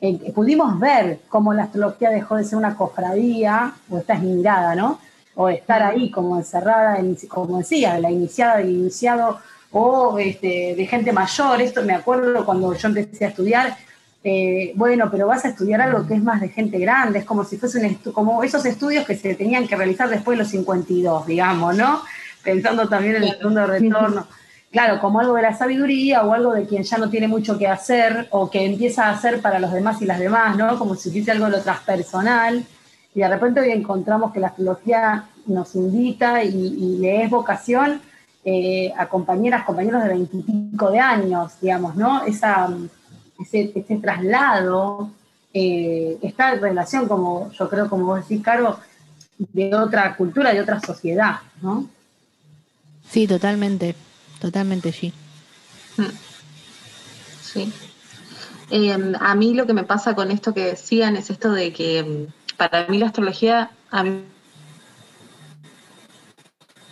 [0.00, 4.32] eh, pudimos ver cómo la astrología dejó de ser una cofradía, o esta es mi
[4.32, 4.98] mirada, ¿no?
[5.34, 9.38] O estar ahí como encerrada, en, como decía, la iniciada, el iniciado,
[9.70, 13.76] o este, de gente mayor, esto me acuerdo cuando yo empecé a estudiar,
[14.24, 17.44] eh, bueno, pero vas a estudiar algo que es más de gente grande, es como
[17.44, 21.76] si fuese como esos estudios que se tenían que realizar después de los 52, digamos,
[21.76, 22.02] ¿no?
[22.44, 24.26] Pensando también en el segundo retorno.
[24.70, 27.66] Claro, como algo de la sabiduría o algo de quien ya no tiene mucho que
[27.66, 30.78] hacer o que empieza a hacer para los demás y las demás, ¿no?
[30.78, 32.64] Como si fuese algo de lo transpersonal.
[33.14, 38.00] Y de repente hoy encontramos que la astrología nos invita y, le es vocación
[38.44, 42.24] eh, a compañeras, compañeros de veintipico de años, digamos, ¿no?
[42.24, 42.70] Esa
[43.42, 45.10] ese, traslado,
[45.52, 48.78] eh, está en relación, como yo creo, como vos decís, Caro,
[49.38, 51.88] de otra cultura, de otra sociedad, ¿no?
[53.08, 53.94] Sí, totalmente,
[54.40, 55.12] totalmente, sí.
[57.42, 57.72] Sí.
[58.70, 61.98] Em, a mí lo que me pasa con esto que decían es esto de que
[61.98, 62.26] em,
[62.56, 64.22] para mí la astrología, a mí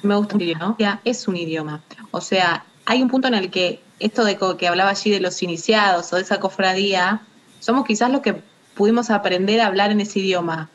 [0.02, 1.82] me gusta un idioma, es un idioma.
[2.10, 5.42] O sea, hay un punto en el que esto de que hablaba allí de los
[5.42, 7.22] iniciados o de esa cofradía,
[7.60, 8.42] somos quizás los que
[8.74, 10.70] pudimos aprender a hablar en ese idioma,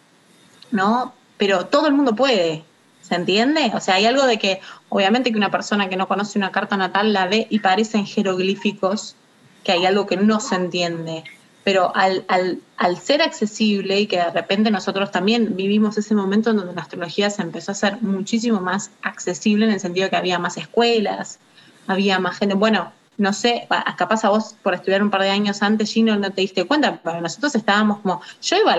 [0.71, 1.13] ¿no?
[1.37, 2.63] Pero todo el mundo puede,
[3.01, 3.71] ¿se entiende?
[3.73, 6.77] O sea, hay algo de que, obviamente que una persona que no conoce una carta
[6.77, 9.15] natal la ve y parece en jeroglíficos
[9.63, 11.23] que hay algo que no se entiende.
[11.63, 16.51] Pero al, al, al ser accesible y que de repente nosotros también vivimos ese momento
[16.51, 20.15] en donde la astrología se empezó a hacer muchísimo más accesible en el sentido que
[20.15, 21.39] había más escuelas,
[21.87, 22.53] había más gente.
[22.53, 26.31] Bueno, no sé, capaz a vos por estudiar un par de años antes, Gino, no
[26.31, 28.73] te diste cuenta, pero nosotros estábamos como, yo iba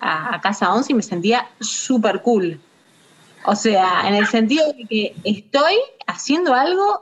[0.00, 2.60] a, casa 11 y me sentía súper cool.
[3.44, 7.00] O sea, en el sentido de que estoy haciendo algo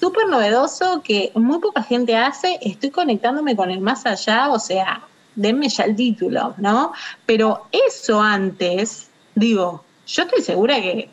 [0.00, 5.02] súper novedoso que muy poca gente hace, estoy conectándome con el más allá, o sea,
[5.36, 6.92] denme ya el título, ¿no?
[7.24, 11.08] Pero eso antes, digo, yo estoy segura que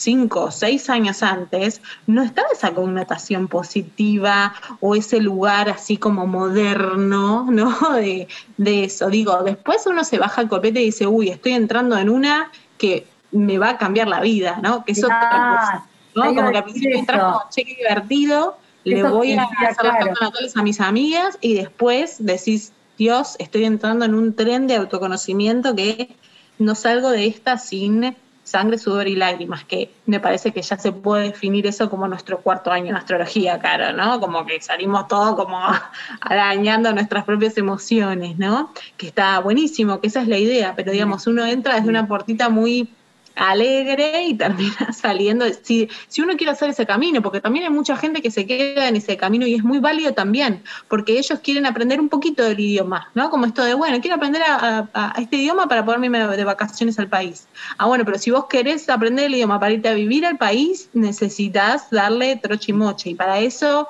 [0.00, 6.26] cinco o seis años antes, no estaba esa connotación positiva o ese lugar así como
[6.26, 7.76] moderno, ¿no?
[7.94, 8.26] De,
[8.58, 9.08] eso.
[9.08, 13.06] Digo, después uno se baja el copete y dice, uy, estoy entrando en una que
[13.32, 14.84] me va a cambiar la vida, ¿no?
[14.84, 15.86] Que es otra cosa.
[16.14, 16.34] ¿no?
[16.34, 20.62] Como que al principio entras como cheque divertido, le voy a hacer las cartas a
[20.62, 26.16] mis amigas y después decís, Dios, estoy entrando en un tren de autoconocimiento que
[26.58, 28.16] no salgo de esta sin
[28.50, 32.40] sangre, sudor y lágrimas, que me parece que ya se puede definir eso como nuestro
[32.40, 34.18] cuarto año en astrología, cara, ¿no?
[34.18, 35.60] Como que salimos todos como
[36.20, 38.72] arañando nuestras propias emociones, ¿no?
[38.96, 42.48] Que está buenísimo, que esa es la idea, pero digamos, uno entra desde una puertita
[42.48, 42.88] muy
[43.36, 45.46] alegre y termina saliendo.
[45.62, 48.88] Si, si uno quiere hacer ese camino, porque también hay mucha gente que se queda
[48.88, 52.60] en ese camino y es muy válido también, porque ellos quieren aprender un poquito del
[52.60, 53.30] idioma, ¿no?
[53.30, 57.08] Como esto de, bueno, quiero aprender a, este idioma para poder irme de vacaciones al
[57.08, 57.48] país.
[57.78, 60.88] Ah, bueno, pero si vos querés aprender el idioma para irte a vivir al país,
[60.92, 63.88] necesitas darle trochimoche y para eso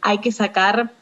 [0.00, 0.92] hay que sacar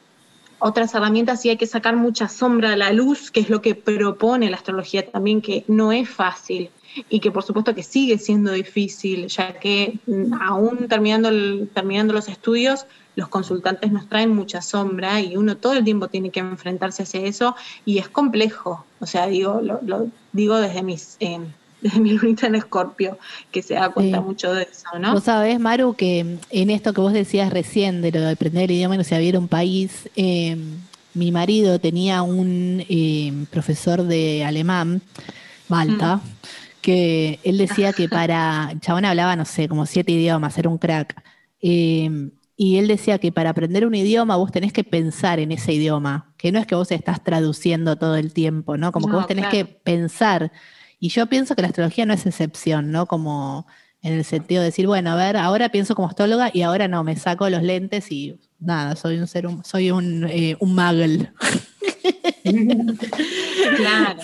[0.59, 3.74] otras herramientas y hay que sacar mucha sombra a la luz, que es lo que
[3.74, 6.70] propone la astrología también, que no es fácil
[7.09, 11.31] y que por supuesto que sigue siendo difícil, ya que mm, aún terminando,
[11.72, 16.31] terminando los estudios, los consultantes nos traen mucha sombra y uno todo el tiempo tiene
[16.31, 18.85] que enfrentarse hacia eso y es complejo.
[19.00, 21.16] O sea, digo, lo, digo desde mis...
[21.20, 21.40] Eh,
[21.81, 23.18] desde mi lunita en Escorpio,
[23.50, 25.14] que se da cuenta mucho de eso, ¿no?
[25.14, 28.72] Vos sabés, Maru, que en esto que vos decías recién de lo de aprender el
[28.72, 30.59] idioma no se había un país, eh,
[31.14, 35.00] mi marido tenía un eh, profesor de alemán,
[35.68, 36.20] Malta, mm
[36.81, 41.23] que él decía que para, chabón hablaba, no sé, como siete idiomas, era un crack.
[41.61, 45.73] Em, y él decía que para aprender un idioma vos tenés que pensar en ese
[45.73, 48.93] idioma, que no es que vos estás traduciendo todo el tiempo, ¿no?
[48.93, 50.53] Como que vos tenés que pensar.
[50.99, 53.07] Y yo pienso que la astrología no es excepción, ¿no?
[53.07, 53.66] Como
[54.03, 57.05] en el sentido de decir, bueno, a ver, ahora pienso como astróloga y ahora no,
[57.05, 61.33] me saco los lentes y nada, soy un ser, soy un, eh, un muggle.
[63.77, 64.21] claro.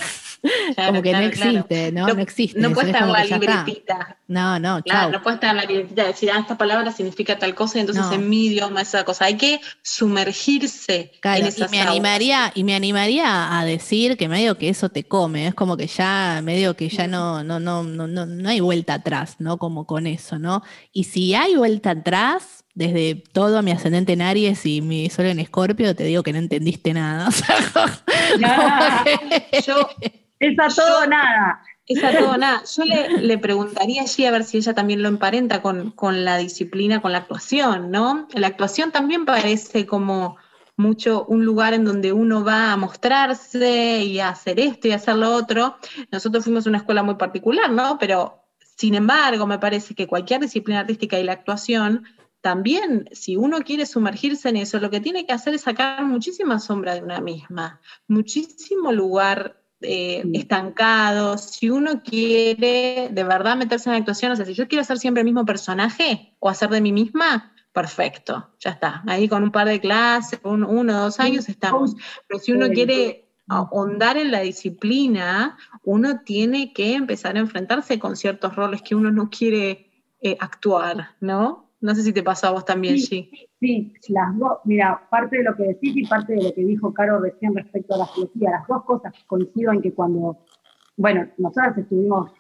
[0.87, 2.07] Como que no existe, ¿no?
[2.07, 2.61] No, existe.
[2.61, 4.19] No puede estar la libretita.
[4.29, 5.13] No, no, claro.
[5.13, 8.05] No puede estar la libretita de decir, ah, esta palabra significa tal cosa, y entonces
[8.13, 9.27] en mi idioma esa cosa.
[9.27, 14.59] Hay que sumergirse en esa y me animaría Y me animaría a decir que medio
[14.59, 18.07] que eso te come, es como que ya, medio que ya no, no, no, no,
[18.07, 19.59] no, no hay vuelta atrás, ¿no?
[19.59, 20.63] Como con eso, ¿no?
[20.93, 25.41] Y si hay vuelta atrás, desde todo mi ascendente en Aries y mi sol en
[25.41, 27.31] Escorpio, te digo que no entendiste nada.
[29.67, 29.89] yo,
[30.39, 31.63] es a todo nada.
[31.87, 32.63] Es a todo nada.
[32.77, 35.95] Yo le, preguntaría allí a ver si ella también lo emparenta con,
[36.25, 38.27] la disciplina, con la actuación, ¿no?
[38.35, 40.37] La actuación también parece como
[40.77, 44.97] mucho un lugar en donde uno va a mostrarse y a hacer esto y a
[44.97, 45.77] hacer lo otro.
[46.11, 47.99] Nosotros fuimos una escuela muy particular, ¿no?
[47.99, 48.43] Pero
[48.77, 52.05] sin embargo, me parece que cualquier disciplina artística y la actuación,
[52.43, 56.59] también si uno quiere sumergirse en eso, lo que tiene que hacer es sacar muchísima
[56.59, 63.93] sombra de una misma, muchísimo lugar eh, estancados, si uno quiere de verdad meterse en
[63.93, 66.81] la actuación, o sea, si yo quiero hacer siempre el mismo personaje o hacer de
[66.81, 69.03] mí misma, perfecto, ya está.
[69.07, 71.95] Ahí con un par de clases, uno o dos años estamos.
[72.27, 78.17] Pero si uno quiere ahondar en la disciplina, uno tiene que empezar a enfrentarse con
[78.17, 79.91] ciertos roles que uno no quiere
[80.23, 81.66] eh, actuar, ¿no?
[81.81, 83.31] No sé si te pasó a vos también, sí.
[83.61, 86.93] Sí, las dos, mira, parte de lo que decís y parte de lo que dijo
[86.95, 90.39] Caro recién respecto a la filosofía, las dos cosas coincido en que cuando,
[90.97, 92.31] bueno, nosotros estuvimos,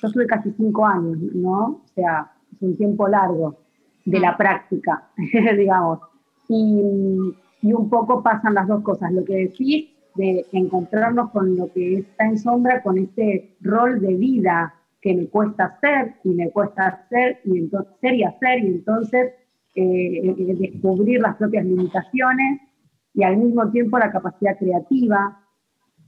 [0.00, 1.82] yo estuve casi cinco años, ¿no?
[1.84, 3.58] O sea, es un tiempo largo
[4.04, 4.36] de la mm.
[4.36, 5.10] práctica,
[5.56, 6.00] digamos.
[6.48, 11.72] Y, y un poco pasan las dos cosas, lo que decís de encontrarnos con lo
[11.72, 16.50] que está en sombra, con este rol de vida que me cuesta hacer y me
[16.50, 19.32] cuesta hacer y entonces ser y hacer y entonces
[19.74, 22.60] eh, eh, descubrir las propias limitaciones
[23.14, 25.40] y al mismo tiempo la capacidad creativa.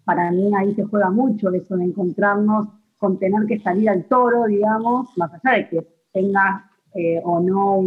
[0.05, 4.46] Para mí ahí se juega mucho eso de encontrarnos con tener que salir al toro,
[4.46, 7.81] digamos, más allá de que tenga eh, o no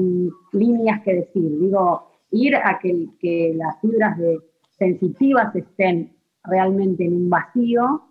[0.54, 1.60] líneas que decir.
[1.60, 4.40] Digo, ir a que, que las fibras de
[4.78, 6.14] sensitivas estén
[6.44, 8.02] realmente en un vacío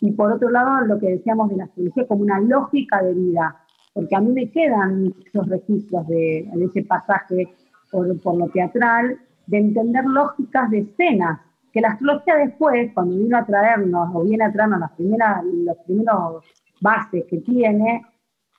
[0.00, 3.56] y por otro lado, lo que decíamos de la astrología como una lógica de vida,
[3.92, 7.48] porque a mí me quedan esos registros de, ese pasaje
[7.90, 11.40] por, por, lo teatral, de entender lógicas de escenas,
[11.72, 15.76] que la astrología después, cuando vino a traernos, o viene a traernos las primeras, los
[15.78, 16.44] primeros
[16.80, 18.02] bases que tiene,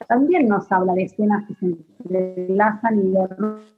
[0.07, 3.27] también nos habla de escenas que se entrelazan y de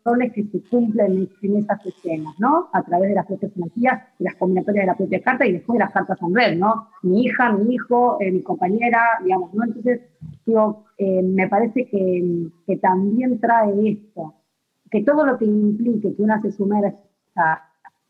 [0.06, 2.70] roles que se cumplen en esas escenas, ¿no?
[2.74, 5.78] A través de las propias energías, de las combinatorias de la propia carta y después
[5.78, 6.90] de las cartas en red, ¿no?
[7.02, 9.64] Mi hija, mi hijo, eh, mi compañera, digamos, ¿no?
[9.64, 10.02] Entonces,
[10.46, 14.36] digo, eh, me parece que, que, también trae esto,
[14.90, 16.98] que todo lo que implique que una se sumerja,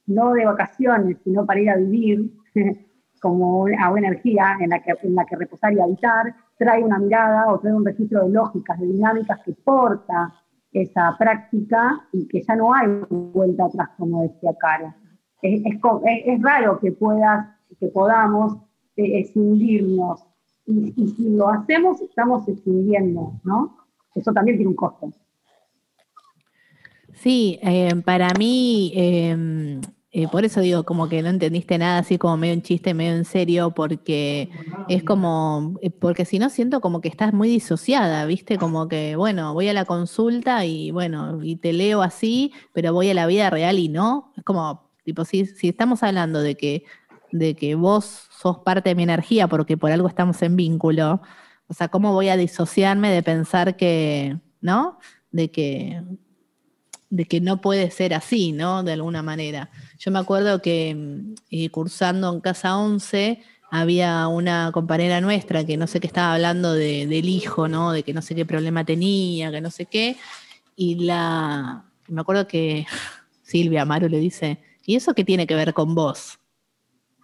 [0.08, 2.32] no de vacaciones, sino para ir a vivir,
[3.22, 7.00] como a buena energía en la, que, en la que reposar y habitar, trae una
[7.00, 10.32] mirada o trae un registro de lógicas, de dinámicas que porta
[10.72, 14.94] esa práctica y que ya no hay vuelta atrás, como decía Caro.
[15.42, 15.64] Es,
[16.40, 17.48] raro que, puedas,
[17.80, 18.58] que podamos
[18.96, 20.24] eh, escindirnos
[20.68, 23.78] y, si lo hacemos estamos escindiendo, ¿no?
[24.14, 25.12] Eso también tiene un costo.
[27.14, 29.82] Sí, eh, para mí, em,
[30.14, 33.16] Eh, por eso digo, como que no entendiste nada así como medio en chiste, medio
[33.16, 34.50] en serio, porque
[34.90, 38.58] es como, eh, porque si no siento como que estás muy disociada, ¿viste?
[38.58, 43.10] Como que, bueno, voy a la consulta y bueno, y te leo así, pero voy
[43.10, 44.34] a la vida real y no.
[44.36, 46.84] Es como, tipo, si, si estamos hablando de que,
[47.32, 51.22] de que vos sos parte de mi energía porque por algo estamos en vínculo,
[51.68, 55.00] o sea, ¿cómo voy a disociarme de pensar que, ¿no?
[55.32, 56.04] De que,
[57.12, 58.84] de que no puede ser así, ¿no?
[58.84, 59.70] De alguna manera.
[60.00, 65.78] Yo me acuerdo que mm, eh, cursando en Casa 11 había una compañera nuestra que
[65.78, 67.92] no sé qué estaba hablando del hijo, ¿no?
[67.92, 70.18] De que no sé qué problema tenía, que no sé qué.
[70.76, 72.88] Y la, me acuerdo que
[73.44, 76.40] Silvia Amaro le dice, ¿y eso qué tiene que ver con vos?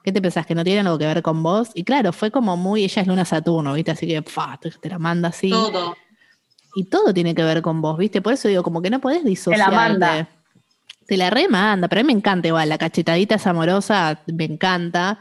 [0.03, 0.45] ¿Qué te pensás?
[0.45, 1.69] ¿Que no tiene algo que ver con vos?
[1.73, 3.91] Y claro, fue como muy, ella es Luna Saturno, ¿viste?
[3.91, 5.49] Así que, fa, te la manda así.
[5.49, 5.95] Todo
[6.77, 8.21] y todo tiene que ver con vos, ¿viste?
[8.21, 9.65] Por eso digo, como que no podés disociarte.
[9.65, 10.29] Te la manda.
[11.07, 15.19] Te la remanda, pero a mí me encanta igual, la cachetadita es amorosa, me encanta.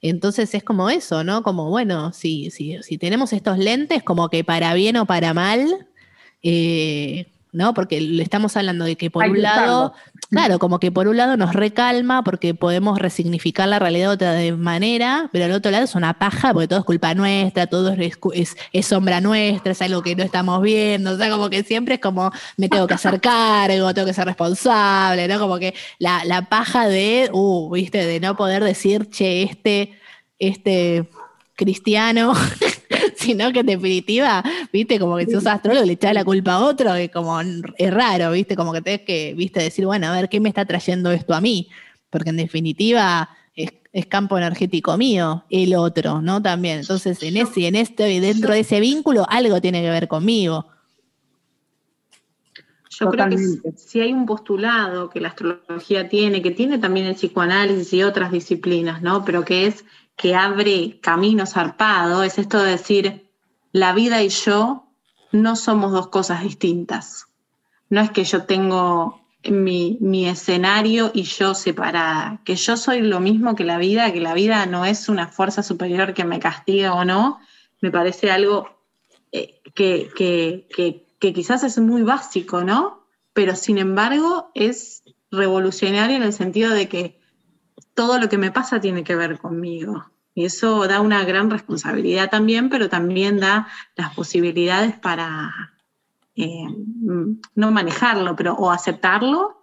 [0.00, 1.42] Entonces es como eso, ¿no?
[1.42, 5.88] Como, bueno, si, si, si tenemos estos lentes, como que para bien o para mal,
[6.42, 7.72] eh, ¿no?
[7.72, 9.94] Porque le estamos hablando de que por un lado,
[10.28, 14.56] claro, como que por un lado nos recalma porque podemos resignificar la realidad de otra
[14.56, 18.18] manera, pero al otro lado es una paja porque todo es culpa nuestra, todo es,
[18.72, 22.00] es, sombra nuestra, es algo que no estamos viendo, o sea, como que siempre es
[22.00, 25.38] como me tengo que hacer cargo, tengo que ser responsable, ¿no?
[25.38, 29.96] Como que la, la paja de, uh, viste, de no poder decir, che, este,
[30.40, 31.08] este
[31.54, 32.34] cristiano,
[33.16, 34.42] sino que en definitiva,
[34.72, 37.94] viste, como que si sos astrólogo le echás la culpa a otro, y como es
[37.94, 41.10] raro, viste, como que tenés que, viste, decir, bueno, a ver, ¿qué me está trayendo
[41.10, 41.68] esto a mí?
[42.10, 43.72] Porque en definitiva es,
[44.06, 46.42] campo energético mío, el otro, ¿no?
[46.42, 46.80] También.
[46.80, 50.66] Entonces, en ese, en este, dentro de ese vínculo, algo tiene que ver conmigo.
[52.90, 53.38] Yo creo que
[53.76, 58.30] si hay un postulado que la astrología tiene, que tiene también el psicoanálisis y otras
[58.30, 59.24] disciplinas, ¿no?
[59.24, 59.84] Pero que es
[60.16, 63.30] que abre caminos zarpado es esto de decir,
[63.72, 64.86] la vida y yo
[65.32, 67.26] no somos dos cosas distintas.
[67.90, 73.20] No es que yo tengo mi, mi, escenario y yo separada, que yo soy lo
[73.20, 76.94] mismo que la vida, que la vida no es una fuerza superior que me castiga
[76.94, 77.40] o no,
[77.80, 78.78] me parece algo
[79.32, 83.04] eh, que, que, que, que quizás es muy básico, ¿no?
[83.32, 87.20] Pero sin embargo es revolucionario en el sentido de que
[87.94, 90.04] todo lo que me pasa tiene que ver conmigo.
[90.34, 95.52] Y eso da una gran responsabilidad también, pero también da las posibilidades para
[96.34, 96.66] eh,
[97.54, 99.56] no manejarlo, pero o aceptarlo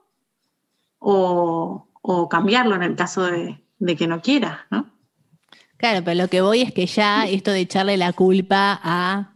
[0.99, 1.88] o,
[2.29, 3.59] cambiarlo en el caso de,
[3.97, 4.89] que no quiera, ¿no?
[5.77, 9.34] Claro, pero lo que voy es que ya esto de echarle la culpa a,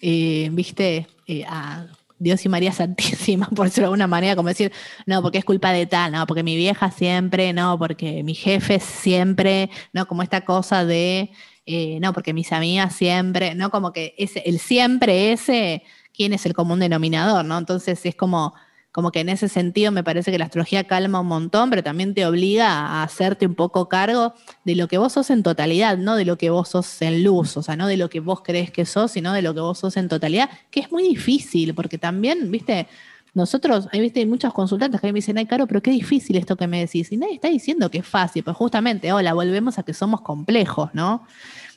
[0.00, 1.86] eh, viste, eh, a
[2.20, 4.72] Dios y María Santísima, por decirlo de alguna manera, como decir,
[5.06, 8.78] no, porque es culpa de tal, no, porque mi vieja siempre, no, porque mi jefe
[8.78, 11.32] siempre, no, como esta cosa de,
[11.66, 16.44] eh, no, porque mis amigas siempre, no, como que ese, el siempre ese, ¿quién es
[16.46, 17.56] el común denominador, no?
[17.58, 18.54] Entonces es como
[18.92, 22.12] como que en ese sentido me parece que la astrología calma un montón, pero también
[22.14, 24.34] te obliga a hacerte un poco cargo
[24.64, 27.56] de lo que vos sos en totalidad, no de lo que vos sos en luz,
[27.56, 29.78] o sea, no de lo que vos crees que sos, sino de lo que vos
[29.78, 32.88] sos en totalidad, que es muy difícil, porque también, viste,
[33.32, 36.66] nosotros, viste, hay muchos consultantes que me dicen, ay, Caro, pero qué difícil esto que
[36.66, 37.12] me decís.
[37.12, 40.90] Y nadie está diciendo que es fácil, pues justamente, hola, volvemos a que somos complejos,
[40.94, 41.24] ¿no?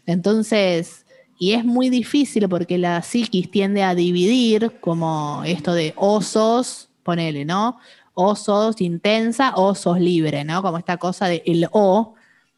[0.07, 1.05] Entonces,
[1.37, 7.45] y es muy difícil porque la psiquis tiende a dividir como esto de osos ponele,
[7.45, 7.77] ¿no?
[8.13, 10.61] O sos intensa o sos libre, ¿no?
[10.61, 12.15] Como esta cosa de el o.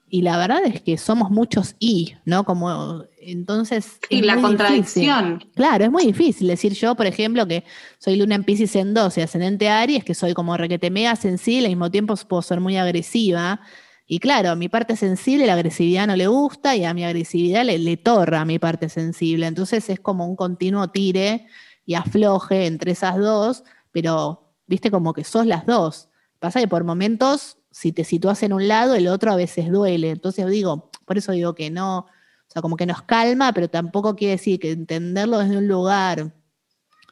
[0.08, 2.44] Y la verdad es que somos muchos y, ¿no?
[2.46, 4.00] Como entonces.
[4.10, 5.44] Y la contradicción.
[5.56, 7.64] Claro, es muy difícil decir yo, por ejemplo, que
[7.98, 11.72] soy luna en Pisces en 12, ascendente Aries, que soy como requete mega sensible, al
[11.72, 13.62] mismo tiempo puedo ser muy agresiva.
[14.08, 17.66] Y claro, a mi parte sensible la agresividad no le gusta y a mi agresividad
[17.66, 19.48] le, le torra a mi parte sensible.
[19.48, 21.48] Entonces es como un continuo tire
[21.86, 23.64] y afloje entre esas dos
[23.96, 26.10] pero viste como que sos las dos.
[26.40, 30.10] Pasa que por momentos, si te sitúas en un lado, el otro a veces duele.
[30.10, 32.08] Entonces digo, por eso digo que no, o
[32.50, 36.36] sea, como que nos calma, pero tampoco quiere decir que entenderlo desde un lugar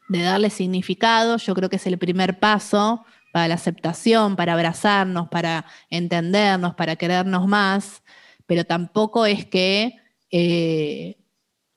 [0.09, 5.29] de darle significado, yo creo que es el primer paso para la aceptación, para abrazarnos,
[5.29, 8.03] para entendernos, para querernos más,
[8.45, 9.95] pero tampoco es que,
[10.31, 11.15] eh,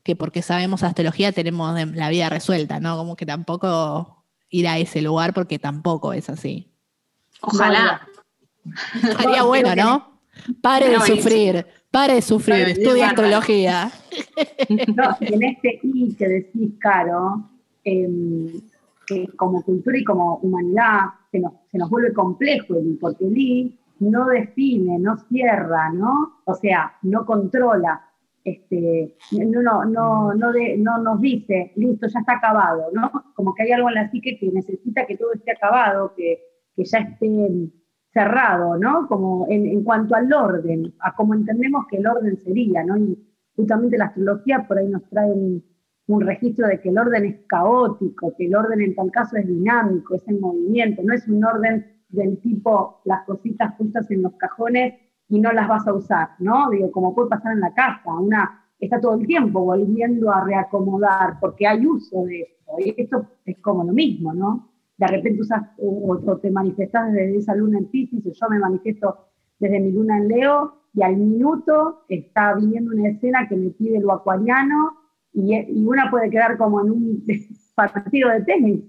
[0.03, 2.97] que porque sabemos astrología tenemos la vida resuelta, ¿no?
[2.97, 4.16] Como que tampoco
[4.51, 6.71] ir a ese lugar porque tampoco es así.
[7.41, 8.07] Ojalá.
[8.95, 10.21] Estaría bueno, ¿no?
[10.61, 13.91] Pare de sufrir, pare de sufrir, estudia astrología.
[14.69, 17.49] en este I que decís, Caro,
[17.85, 18.61] em,
[19.07, 24.99] que como cultura y como humanidad se nos, vuelve complejo, porque el I no define,
[24.99, 26.41] no cierra, ¿no?
[26.45, 28.06] O sea, no controla,
[28.47, 33.11] este, no, no, no, no, no nos dice, listo, ya está acabado, ¿no?
[33.35, 36.39] Como que hay algo en la psique que necesita que todo esté acabado, que,
[36.77, 37.49] ya esté
[38.13, 39.09] cerrado, ¿no?
[39.09, 42.97] Como en, cuanto al orden, a como entendemos que el orden sería, ¿no?
[42.97, 43.19] Y
[43.57, 45.65] justamente la astrología por ahí nos trae un,
[46.07, 49.47] un registro de que el orden es caótico, que el orden en tal caso es
[49.49, 54.35] dinámico, es en movimiento, no es un orden del tipo las cositas puestas en los
[54.35, 54.95] cajones
[55.29, 56.71] y no las vas a usar, ¿no?
[56.71, 61.39] Digo, como puede pasar en la casa, una está todo el tiempo volviendo a reacomodar
[61.41, 64.71] porque hay uso de esto, y esto es como lo mismo, ¿no?
[64.97, 69.17] De repente usas o, te manifestas desde esa luna en Pisces, o yo me manifiesto
[69.59, 74.01] desde mi luna en Leo, y al minuto está viniendo una escena que me pide
[74.01, 74.97] lo acuariano,
[75.33, 77.25] y, y una puede quedar como en un
[77.75, 78.85] partido de tenis,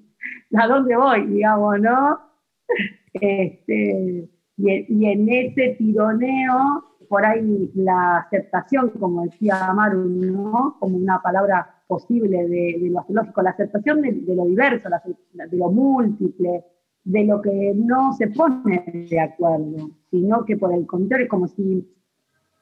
[0.55, 1.25] ¿a dónde voy?
[1.27, 2.19] Digamos, ¿no?
[3.19, 10.77] Este, y, en ese tironeo, por ahí la aceptación, como decía Amaru, ¿no?
[10.79, 14.89] como una palabra posible de, lo astrológico, la aceptación de, lo diverso,
[15.33, 16.65] de lo múltiple,
[17.03, 21.47] de lo que no se pone de acuerdo, sino que por el contrario es como
[21.47, 21.87] si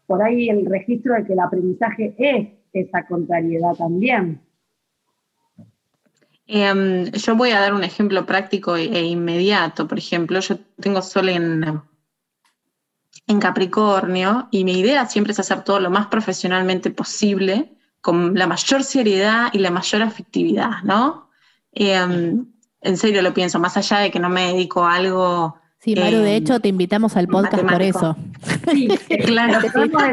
[0.05, 4.41] por ahí el registro de que el aprendizaje es esa contrariedad también.
[6.47, 9.87] Em, yo voy a dar un ejemplo práctico e, e, inmediato.
[9.87, 11.81] Por ejemplo, yo tengo sol en,
[13.27, 17.71] en Capricornio y mi idea siempre es hacer todo lo más profesionalmente posible,
[18.01, 21.29] con la mayor seriedad y la mayor afectividad, ¿no?
[21.71, 22.45] Em,
[22.81, 26.17] en serio lo pienso, más allá de que no me dedico a algo Sí, Maru,
[26.17, 28.17] de em, hecho te invitamos al podcast por eso.
[28.71, 28.87] Sí,
[29.25, 29.59] claro.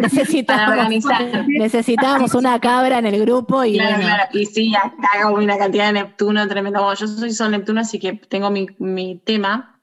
[0.02, 4.22] necesitamos, necesitábamos una cabra en el grupo y claro, claro.
[4.32, 4.74] Y sí,
[5.14, 6.92] hago una cantidad de Neptuno tremendo.
[6.94, 9.80] yo soy Sol Neptuno, así que tengo mi, mi tema.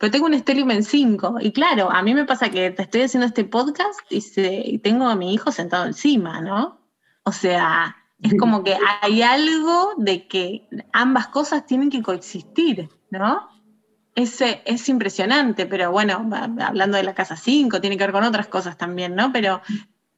[0.00, 1.36] Pero tengo un Stellium en 5.
[1.42, 4.78] Y claro, a mí me pasa que te estoy haciendo este podcast y, se, y
[4.78, 6.80] tengo a mi hijo sentado encima, ¿no?
[7.24, 13.49] O sea, es como que hay algo de que ambas cosas tienen que coexistir, ¿no?
[14.14, 16.28] Es impresionante, pero bueno,
[16.60, 19.32] hablando de la casa 5, tiene que ver con otras cosas también, ¿no?
[19.32, 19.62] Pero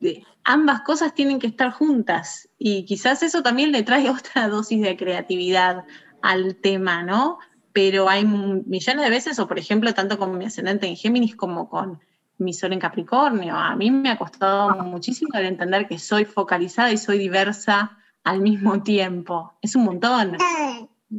[0.00, 4.82] eh, ambas cosas tienen que estar juntas y quizás eso también le trae otra dosis
[4.82, 5.84] de creatividad
[6.22, 7.38] al tema, ¿no?
[7.72, 11.68] Pero hay millones de veces, o por ejemplo, tanto con mi ascendente en Géminis como
[11.68, 12.00] con
[12.38, 16.90] mi sol en Capricornio, a mí me ha costado muchísimo el entender que soy focalizada
[16.90, 19.54] y soy diversa al mismo tiempo.
[19.62, 20.36] Es un montón.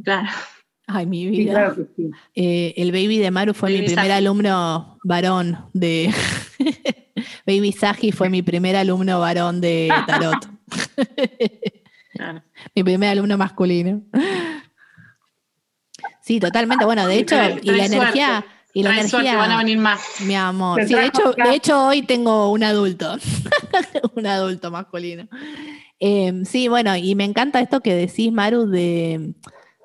[0.02, 0.28] Claro.
[0.86, 1.74] Ay, mi vida.
[2.34, 6.12] Eh, el baby de Maru fue mi primer alumno varón de.
[7.46, 10.48] baby Saji fue mi primer alumno varón de Tarot.
[12.74, 14.02] Mi primer alumno masculino.
[16.20, 16.84] Sí, totalmente.
[16.84, 18.46] Bueno, de hecho, y la energía.
[18.76, 20.00] Y la energía, van a venir más.
[20.20, 20.84] Mi amor.
[20.84, 23.16] Sí, de hecho, de hecho, hoy tengo un adulto.
[24.16, 25.28] un adulto masculino.
[26.00, 29.34] Em, sí, bueno, y me encanta esto que decís, Maru, de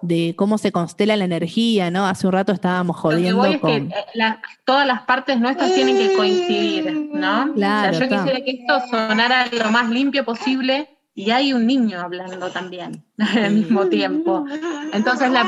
[0.02, 2.06] de cómo se constela la energía, ¿no?
[2.06, 3.44] Hace un rato estábamos jodiendo.
[3.44, 4.36] Lo que es que eh,
[4.66, 7.54] todas las partes nuestras tienen que coincidir, ¿no?
[7.54, 12.50] Claro, yo quisiera que esto sonara lo más limpio posible y hay un niño hablando
[12.50, 14.46] también al mismo tiempo.
[14.94, 15.44] Entonces, la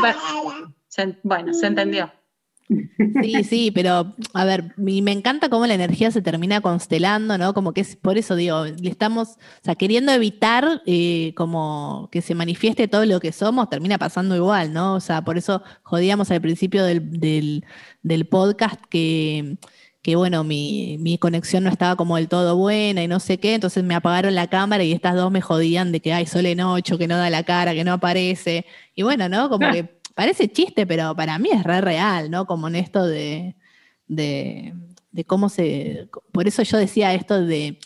[1.24, 2.12] bueno, se entendió.
[3.22, 7.54] Sí, sí, pero a ver, me encanta cómo la energía se termina constelando, ¿no?
[7.54, 12.22] Como que es, por eso digo, le estamos, o sea, queriendo evitar eh, como que
[12.22, 14.96] se manifieste todo lo que somos, termina pasando igual, ¿no?
[14.96, 17.66] O sea, por eso jodíamos al principio del,
[18.30, 19.58] podcast que,
[20.02, 23.56] que bueno, mi, mi, conexión no estaba como del todo buena y no sé qué,
[23.56, 26.62] entonces me apagaron la cámara y estas dos me jodían de que hay sol en
[26.62, 28.66] ocho, que no da la cara, que no aparece.
[28.96, 29.50] Y bueno, ¿no?
[29.50, 32.46] Como que parece chiste, pero para mí es re real, ¿no?
[32.46, 33.56] Como en esto de,
[35.28, 36.10] cómo se...
[36.32, 37.80] Por eso yo decía esto de,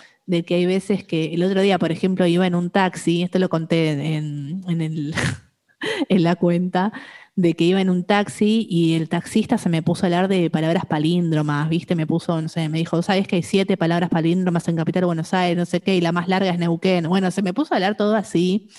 [0.45, 3.49] que hay veces que el otro día, por ejemplo, iba en un taxi, esto lo
[3.49, 5.13] conté en, en,
[6.09, 6.91] en la cuenta,
[7.35, 10.49] de que iba en un taxi y el taxista se me puso a hablar de
[10.49, 11.95] palabras palíndromas, ¿viste?
[11.95, 15.33] Me puso, no sé, me dijo, ¿sabes que hay siete palabras palíndromas en Capital Buenos
[15.33, 17.07] Aires, no sé qué, y la más larga es Neuquén?
[17.09, 18.69] Bueno, se me puso a hablar todo así.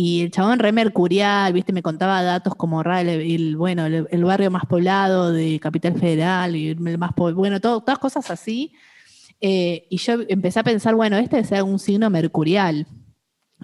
[0.00, 4.64] Y el chabón re mercurial, viste, me contaba datos como el, bueno, el, barrio más
[4.64, 8.72] poblado de Capital Federal, y el más bueno, todas cosas así.
[9.40, 12.86] Eh, y yo empecé a pensar, bueno, este debe ser un signo mercurial,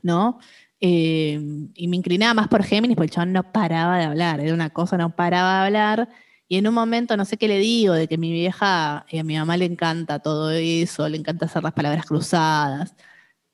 [0.02, 0.40] ¿no?
[0.80, 1.38] Eh,
[1.72, 4.70] y me inclinaba más por Géminis, porque el chabón no paraba de hablar, era una
[4.70, 6.08] cosa, no paraba de hablar.
[6.48, 9.22] Y en un momento, no sé qué le digo, de que mi vieja, y a
[9.22, 12.96] mi mamá le encanta todo eso, le encanta hacer las palabras cruzadas.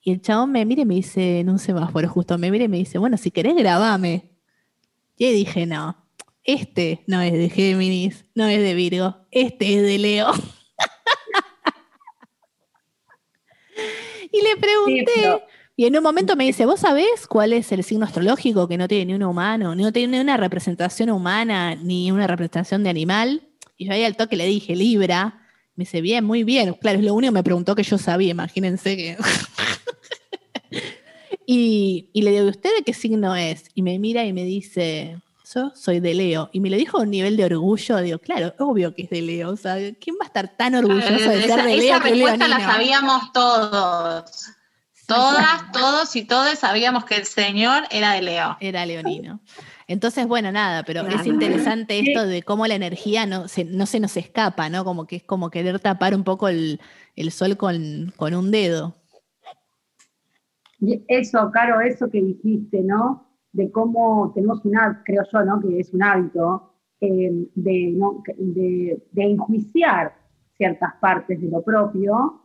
[0.03, 2.69] Y el chabón me mira y me dice, en un semáforo justo, me mira y
[2.69, 4.31] me dice, bueno, si querés grabame.
[5.17, 5.97] Y dije, no,
[6.45, 10.33] este no es de Géminis, no es de Virgo, este es de Leo.
[14.33, 15.45] y le pregunté,
[15.77, 18.89] y en un momento me dice, ¿vos sabés cuál es el signo astrológico que no
[18.89, 23.43] tiene ni un humano, no tiene ni una representación humana, ni una representación de animal?
[23.77, 25.37] Y yo ahí al toque le dije, Libra.
[25.77, 26.75] Me dice, bien, muy bien.
[26.75, 29.17] Claro, es lo único que me preguntó que yo sabía, imagínense que...
[31.53, 33.65] y, y le digo, ¿usted de qué signo es?
[33.75, 35.19] Y me mira y me dice,
[35.53, 36.49] yo soy de Leo.
[36.53, 37.97] Y me lo dijo a un nivel de orgullo.
[37.99, 39.51] Digo, claro, obvio que es de Leo.
[39.51, 41.97] O sea, ¿quién va a estar tan orgulloso de ser de Leo?
[41.97, 44.31] Esa respuesta la sabíamos todos.
[45.09, 48.57] Todas, todos y todos sabíamos que el señor era de Leo.
[48.61, 49.41] Era leonino.
[49.89, 53.99] Entonces, bueno, nada, pero es interesante esto de cómo la energía no se, no se
[53.99, 54.85] nos escapa, ¿no?
[54.85, 56.79] Como que es como querer tapar un poco el,
[57.33, 59.00] sol con, con, un dedo.
[61.09, 63.31] Eso, Caro, eso que dijiste, ¿no?
[63.53, 65.61] de cómo tenemos una, creo yo, ¿no?
[65.61, 67.99] que es un hábito eh, de,
[68.37, 70.13] de, de, enjuiciar
[70.57, 72.43] ciertas partes de lo propio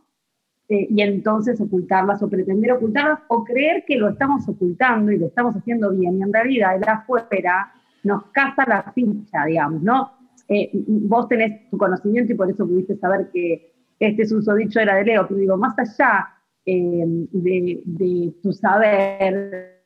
[0.68, 5.26] eh, y entonces ocultarlas o pretender ocultarlas o creer que lo estamos ocultando y lo
[5.26, 7.72] estamos haciendo bien y en realidad el afuera
[8.02, 10.12] nos caza la ficha, digamos, ¿no?
[10.48, 15.04] Eh, vos tenés tu conocimiento y por eso pudiste saber que este susodicho era de
[15.04, 16.28] Leo, pero digo, más allá
[16.72, 19.84] de, de tu saber,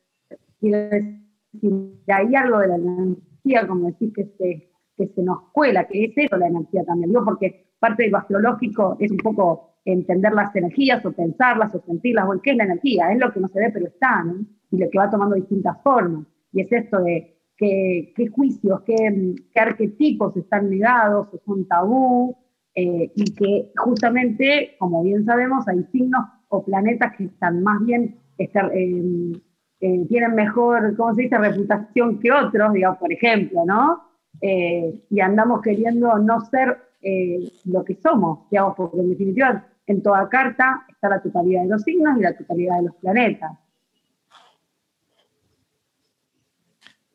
[0.59, 5.87] quiero decir, hay algo de la energía, como decir, que se, que se nos cuela,
[5.87, 9.71] que es eso la energía también, digo, porque parte de lo astrológico es un poco
[9.85, 13.11] entender las energías o pensarlas o sentirlas, bueno, ¿qué es la energía?
[13.11, 14.23] Es lo que no se ve pero está.
[14.71, 16.25] Y lo que va tomando distintas formas.
[16.53, 22.37] Y es esto de qué, qué juicios, qué, qué, arquetipos están negados o son tabú,
[22.73, 28.15] eh, y que justamente, como bien sabemos, hay signos o planetas que están más bien
[28.37, 29.31] estar, eh,
[29.79, 34.03] eh, tienen mejor, ¿cómo se dice?, reputación que otros, digamos, por ejemplo, ¿no?
[34.41, 36.77] Eh, y andamos queriendo no ser
[37.65, 41.81] lo que somos, digamos, porque en definitiva en toda carta está la totalidad de los
[41.81, 43.51] signos y la totalidad de los planetas.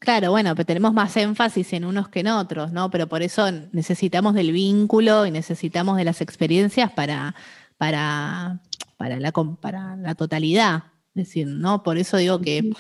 [0.01, 2.91] Claro, bueno, pero tenemos más énfasis en unos que en otros, ¿no?
[2.91, 7.34] Pero por eso necesitamos del vínculo y necesitamos de las experiencias para,
[7.78, 8.61] para,
[8.97, 10.84] para, la, para la totalidad.
[11.14, 11.82] Es decir, ¿no?
[11.82, 12.70] Por eso digo que,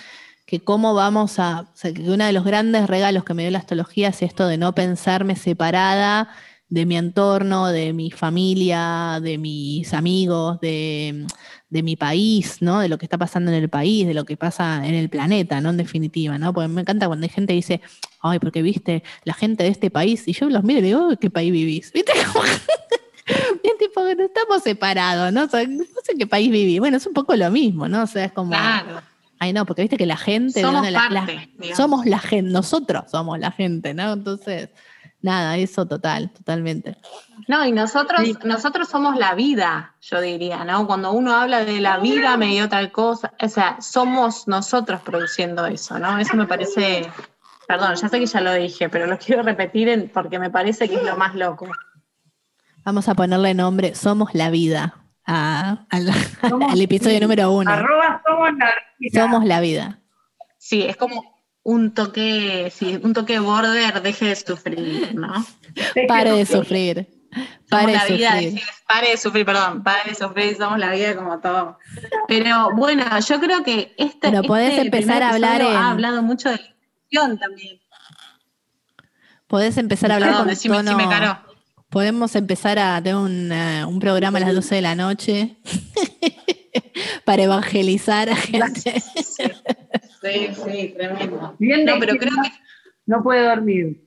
[0.46, 1.60] que cómo vamos a.
[1.62, 4.46] O sea, que uno de los grandes regalos que me dio la astrología es esto
[4.46, 6.28] de no pensarme separada
[6.68, 11.26] de mi entorno, de mi familia, de mis amigos, de,
[11.70, 12.80] mi país, ¿no?
[12.80, 15.60] De lo que está pasando en el país, de lo que pasa en el planeta,
[15.60, 15.70] ¿no?
[15.70, 16.52] En definitiva, ¿no?
[16.52, 17.80] Porque me encanta cuando hay gente que dice,
[18.20, 21.30] ay, porque viste la gente de este país, y yo los miro y digo, ¿qué
[21.30, 21.92] país vivís?
[21.94, 22.12] ¿Viste?
[23.62, 25.42] Bien, tipo, no estamos separados, ¿no?
[25.42, 26.78] no sé qué país viví.
[26.78, 28.02] Bueno, es un poco lo mismo, ¿no?
[28.04, 28.50] O sea, es como.
[28.50, 29.02] Claro.
[29.38, 30.62] Ay, no, porque viste que la gente.
[30.62, 34.12] Somos parte, Somos la gente, nosotros somos la gente, ¿no?
[34.12, 34.70] Entonces,
[35.20, 36.96] nada, eso total, totalmente.
[37.46, 40.86] No, y nosotros, nosotros somos la vida, yo diría, ¿no?
[40.86, 45.66] Cuando uno habla de la vida, me dio tal cosa, o sea, somos nosotros produciendo
[45.66, 46.18] eso, ¿no?
[46.18, 47.10] Eso me parece,
[47.68, 50.94] perdón, ya sé que ya lo dije, pero lo quiero repetir porque me parece que
[50.94, 51.68] es lo más loco.
[52.86, 55.84] Vamos a ponerle nombre Somos la Vida al,
[56.80, 57.68] episodio número uno.
[57.68, 59.20] Arroba somos la vida.
[59.20, 59.98] Somos la vida.
[60.56, 65.44] Sí, es como un toque, sí, un toque border, deje de sufrir, ¿no?
[66.06, 67.08] Pare de sufrir.
[67.68, 68.62] Pare de sufrir.
[68.86, 71.78] pare de sufrir, perdón, pare de sufrir, somos la vida como todo.
[72.28, 74.30] Pero bueno, yo creo que este.
[74.30, 75.60] Pero podés este empezar a hablar.
[75.60, 76.60] Ha hablado mucho de
[77.10, 77.80] la también.
[79.48, 81.45] Podés empezar a hablar perdón, con decime, tono, caro.
[81.90, 85.56] Podemos empezar a tener un, eh, un programa a las 12 de la noche
[87.24, 89.00] para evangelizar a gente.
[89.00, 91.56] Sí, sí, tremendo.
[91.58, 92.50] no, pero creo que...
[93.06, 94.04] No puede dormir.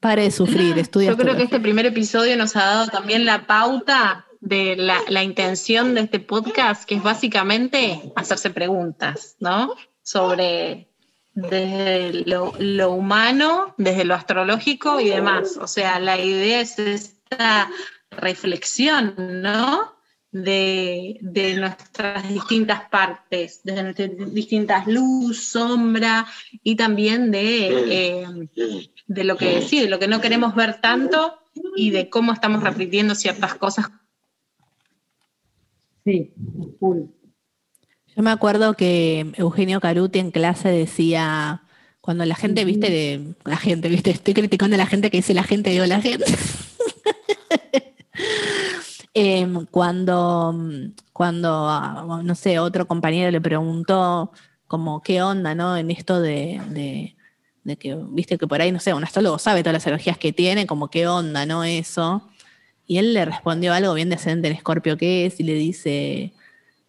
[0.00, 1.10] Pare de sufrir, estudia.
[1.10, 5.24] Yo creo que este primer episodio nos ha dado también la pauta de la, la,
[5.24, 9.74] intención de este podcast, que es básicamente hacerse preguntas, ¿no?
[10.02, 10.88] Sobre
[11.40, 15.56] desde lo, humano, desde lo astrológico y demás.
[15.56, 17.70] O sea, la idea es esta
[18.10, 19.96] reflexión, ¿no?
[20.30, 21.18] De,
[21.58, 26.26] nuestras distintas partes, desde nuestras distintas luz, sombra
[26.62, 28.26] y también de, eh,
[29.06, 31.38] de lo que sí, de lo que no queremos ver tanto
[31.76, 33.86] y de cómo estamos repitiendo ciertas cosas.
[36.04, 36.32] Sí,
[36.78, 37.10] cool.
[38.18, 41.62] Yo me acuerdo que Eugenio Caruti en clase decía,
[42.00, 45.34] cuando la gente, viste, de, la gente, viste, estoy criticando a la gente que dice
[45.34, 46.24] la gente, digo la gente.
[49.14, 50.54] Em, cuando,
[51.12, 54.32] cuando, ah, no sé, otro compañero le preguntó
[54.66, 55.76] como qué onda, ¿no?
[55.76, 56.60] En esto de,
[57.64, 60.32] de, que, viste, que por ahí, no sé, un astrólogo sabe todas las energías que
[60.32, 61.64] tiene, como qué onda, ¿no?
[61.64, 62.28] Eso.
[62.86, 66.32] Y él le respondió algo bien decente en Escorpio que es y le dice,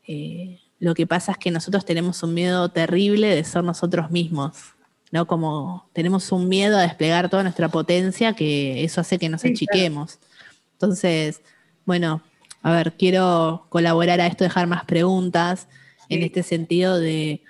[0.08, 4.58] Eh, lo que pasa es que nosotros tenemos un miedo terrible de ser nosotros mismos,
[5.12, 5.28] ¿no?
[5.28, 10.20] Como tenemos un miedo a desplegar toda nuestra potencia que eso hace que nos achiquemos.
[10.74, 11.42] Entonces,
[11.86, 12.22] bueno,
[12.62, 15.68] a ver, quiero colaborar a esto, dejar más preguntas
[16.08, 17.42] en este sentido de,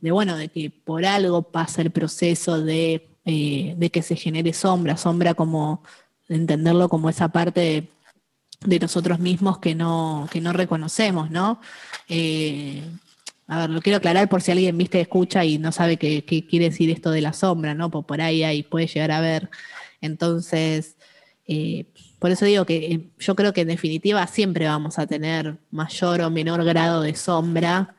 [0.00, 4.96] bueno, de que por algo pasa el proceso de, eh, de que se genere sombra,
[4.96, 5.82] sombra como
[6.28, 7.88] entenderlo como esa parte de,
[8.66, 11.60] nosotros mismos que no, que no reconocemos, ¿no?
[12.08, 12.82] Eh,
[13.46, 16.66] a ver, lo quiero aclarar por si alguien viste, escucha y no sabe qué, quiere
[16.66, 17.90] decir esto de la sombra, ¿no?
[17.90, 19.50] Por, por ahí, ahí puede llegar a ver.
[20.02, 20.96] Entonces,
[21.46, 21.86] eh,
[22.18, 26.20] por eso digo que eh, yo creo que en definitiva siempre vamos a tener mayor
[26.20, 27.96] o menor grado de sombra,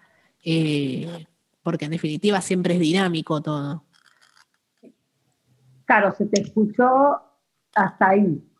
[1.63, 3.83] porque en definitiva siempre es dinámico todo.
[5.85, 7.19] Claro, se te escuchó
[7.75, 8.50] hasta ahí.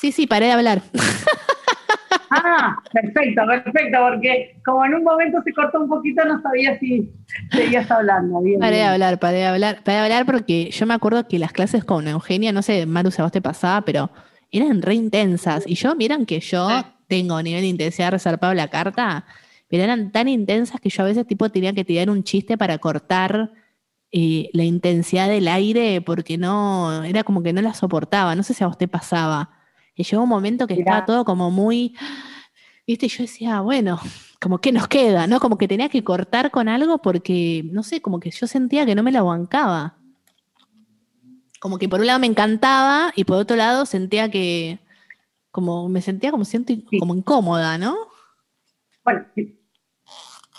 [0.00, 0.82] Sí, sí, paré de hablar.
[2.32, 7.10] Ah, perfecto, perfecto, porque como en un momento se cortó un poquito, no sabía si
[7.50, 8.40] seguías hablando.
[8.40, 11.40] Bien, paré de hablar, paré de hablar, paré de hablar porque yo me acuerdo que
[11.40, 14.10] las clases con Eugenia, no sé, Maru, si a vos te pasaba, pero
[14.52, 15.64] eran re intensas.
[15.66, 16.68] Y yo, miran que yo
[17.08, 19.24] tengo nivel de intensidad resarpado la carta,
[19.68, 22.78] pero eran tan intensas que yo a veces tipo tenía que tirar un chiste para
[22.78, 23.50] cortar
[24.12, 28.36] eh, la intensidad del aire porque no, era como que no la soportaba.
[28.36, 29.59] No sé si a vos te pasaba.
[29.94, 31.94] Y llegó un momento que estaba todo como muy,
[32.86, 33.98] viste, yo decía, bueno,
[34.40, 35.40] como que nos queda, ¿no?
[35.40, 38.94] Como que tenía que cortar con algo porque, no sé, como que yo sentía que
[38.94, 39.96] no me la bancaba.
[41.60, 44.80] Como que por un lado me encantaba y por otro lado sentía que,
[45.50, 47.96] como me sentía como siento como incómoda, ¿no?
[49.04, 49.26] Bueno,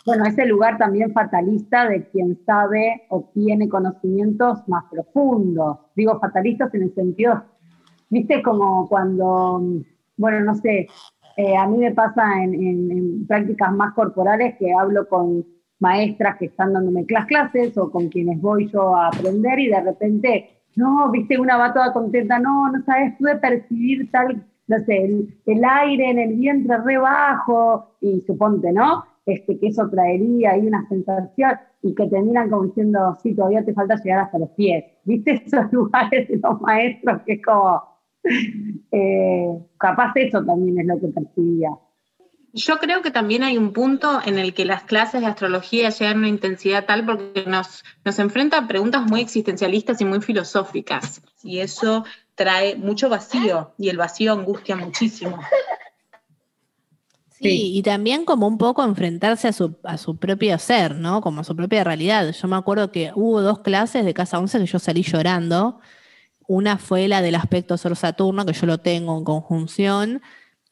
[0.05, 5.77] bueno, ese lugar también fatalista de quien sabe o tiene conocimientos más profundos.
[5.95, 7.43] Digo fatalistas en el sentido
[8.11, 9.59] viste como cuando,
[10.17, 10.87] bueno, no sé,
[11.37, 15.45] eh, a mí me pasa en, prácticas más corporales que hablo con
[15.79, 19.81] maestras que están dándome las clases o con quienes voy yo a aprender y de
[19.81, 25.05] repente, no, viste, una va toda contenta, no, no sabes, pude percibir tal, no sé,
[25.45, 29.05] el, aire en el vientre re bajo y suponte, ¿no?
[29.25, 31.51] Este, que eso traería ahí una sensación
[31.81, 34.83] y que terminan como diciendo, sí, todavía te falta llegar hasta los pies.
[35.05, 37.90] ¿Viste esos lugares de los maestros que es como,
[38.91, 39.47] eh,
[39.77, 41.69] capaz eso también es lo que percibía.
[42.53, 46.17] Yo creo que también hay un punto en el que las clases de astrología llegan
[46.17, 51.21] a una intensidad tal porque nos, nos enfrenta a preguntas muy existencialistas y muy filosóficas.
[51.43, 52.03] Y eso
[52.35, 55.39] trae mucho vacío y el vacío angustia muchísimo.
[57.41, 61.21] Sí, y también como un poco enfrentarse a su, a su propio ser, ¿no?
[61.21, 62.31] Como a su propia realidad.
[62.33, 65.79] Yo me acuerdo que hubo dos clases de Casa 11 que yo salí llorando
[66.51, 70.21] una fue la del aspecto Sol-Saturno, que yo lo tengo en conjunción,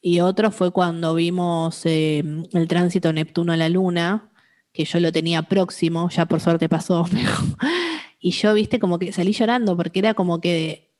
[0.02, 2.22] y otro fue cuando vimos eh,
[2.52, 4.30] el tránsito Neptuno a la Luna,
[4.74, 7.06] que yo lo tenía próximo, ya por suerte pasó.
[8.20, 10.92] y yo, viste, como que salí llorando porque era como que,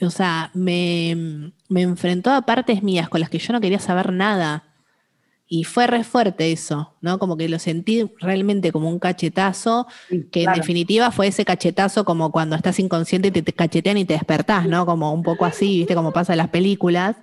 [0.00, 4.12] o sea, me, me enfrentó a partes mías con las que yo no quería saber
[4.12, 4.73] nada
[5.54, 7.20] y fue re fuerte eso, ¿no?
[7.20, 9.86] Como que lo sentí realmente como un cachetazo,
[10.32, 14.14] que en definitiva fue ese cachetazo como cuando estás inconsciente y te, cachetean y te
[14.14, 14.84] despertás, ¿no?
[14.84, 15.94] Como un poco así, ¿viste?
[15.94, 17.14] Como pasa en las películas,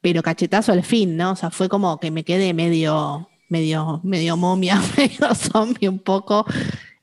[0.00, 1.32] pero cachetazo al fin, ¿no?
[1.32, 6.46] O sea, fue como que me quedé medio, medio, medio momia, medio zombie un poco,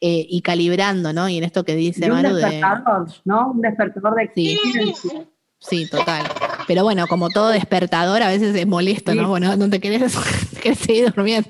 [0.02, 1.30] eh, y calibrando, ¿no?
[1.30, 2.64] Y en esto que dice Manu de...
[3.26, 3.52] ¿no?
[3.52, 4.60] Un despertador de sí.
[5.60, 6.24] Sí, total.
[6.68, 9.28] Pero bueno, como todo despertador, a veces es molesto, ¿no?
[9.28, 10.14] Bueno, no te querés,
[10.78, 11.50] seguir durmiendo.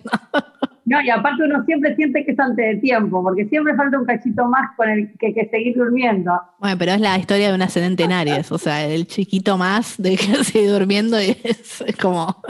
[0.86, 4.05] No, y aparte uno siempre siente que es antes de tiempo, porque siempre falta un
[4.05, 6.32] cachito más con el que, que seguir durmiendo.
[6.60, 9.95] Bueno, pero es la historia de una ascendente en Aries, o sea, el chiquito más
[9.97, 12.41] de que seguir durmiendo es como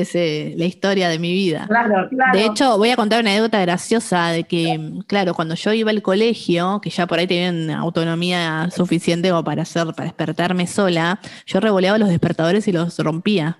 [0.00, 0.14] es
[0.56, 1.66] la historia de mi vida.
[1.68, 2.38] Claro, claro.
[2.38, 6.02] De hecho, voy a contar una anécdota graciosa de que, claro, cuando yo iba al
[6.02, 11.60] colegio, que ya por ahí tenían autonomía suficiente como para hacer, para despertarme sola, yo
[11.60, 13.58] revoleaba los despertadores y los rompía.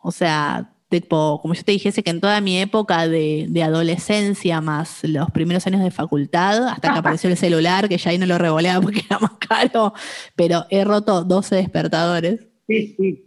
[0.00, 4.60] O sea, tipo, como yo te dijese que en toda mi época de, de, adolescencia,
[4.60, 8.26] más los primeros años de facultad, hasta que apareció el celular, que ya ahí no
[8.26, 9.92] lo revoleaba porque era más caro,
[10.36, 12.40] pero he roto 12 despertadores.
[12.66, 13.24] Sí, sí.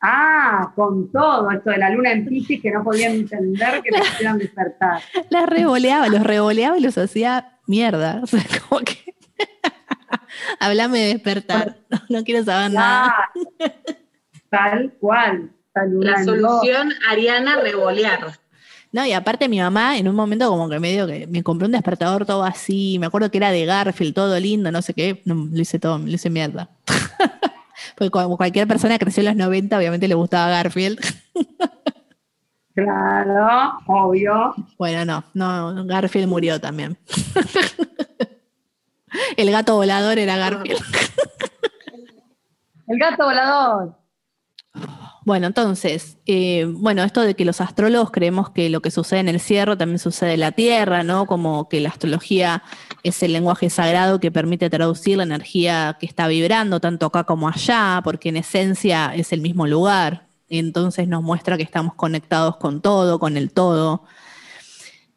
[0.00, 4.00] Ah, con todo esto de la luna en Pisces que no podían entender que te
[4.00, 5.00] quisieran despertar.
[5.30, 8.20] Las revoleaba, los revoleaba y los hacía mierda.
[8.22, 9.14] O sea, como que.
[10.60, 11.76] Háblame de despertar.
[12.08, 13.14] No, quiero saber nada.
[14.50, 15.50] Tal cual.
[15.74, 18.38] La solución, Ariana, revolear.
[18.92, 21.72] No, y aparte mi mamá en un momento como que medio que me compró un
[21.72, 25.34] despertador todo así, me acuerdo que era de Garfield, todo lindo, no sé qué, no,
[25.34, 26.70] lo hice todo, lo hice mierda.
[27.96, 30.98] Porque como cualquier persona que creció en los 90, obviamente le gustaba Garfield.
[32.74, 34.54] Claro, obvio.
[34.76, 36.98] Bueno, no, no, Garfield murió también.
[39.38, 40.82] El gato volador era Garfield.
[42.86, 43.96] El gato volador.
[45.26, 49.28] Bueno, entonces, eh, bueno, esto de que los astrólogos creemos que lo que sucede en
[49.28, 51.26] el cierro también sucede en la Tierra, ¿no?
[51.26, 52.62] Como que la astrología
[53.02, 57.48] es el lenguaje sagrado que permite traducir la energía que está vibrando, tanto acá como
[57.48, 60.28] allá, porque en esencia es el mismo lugar.
[60.48, 64.04] Entonces nos muestra que estamos conectados con todo, con el todo.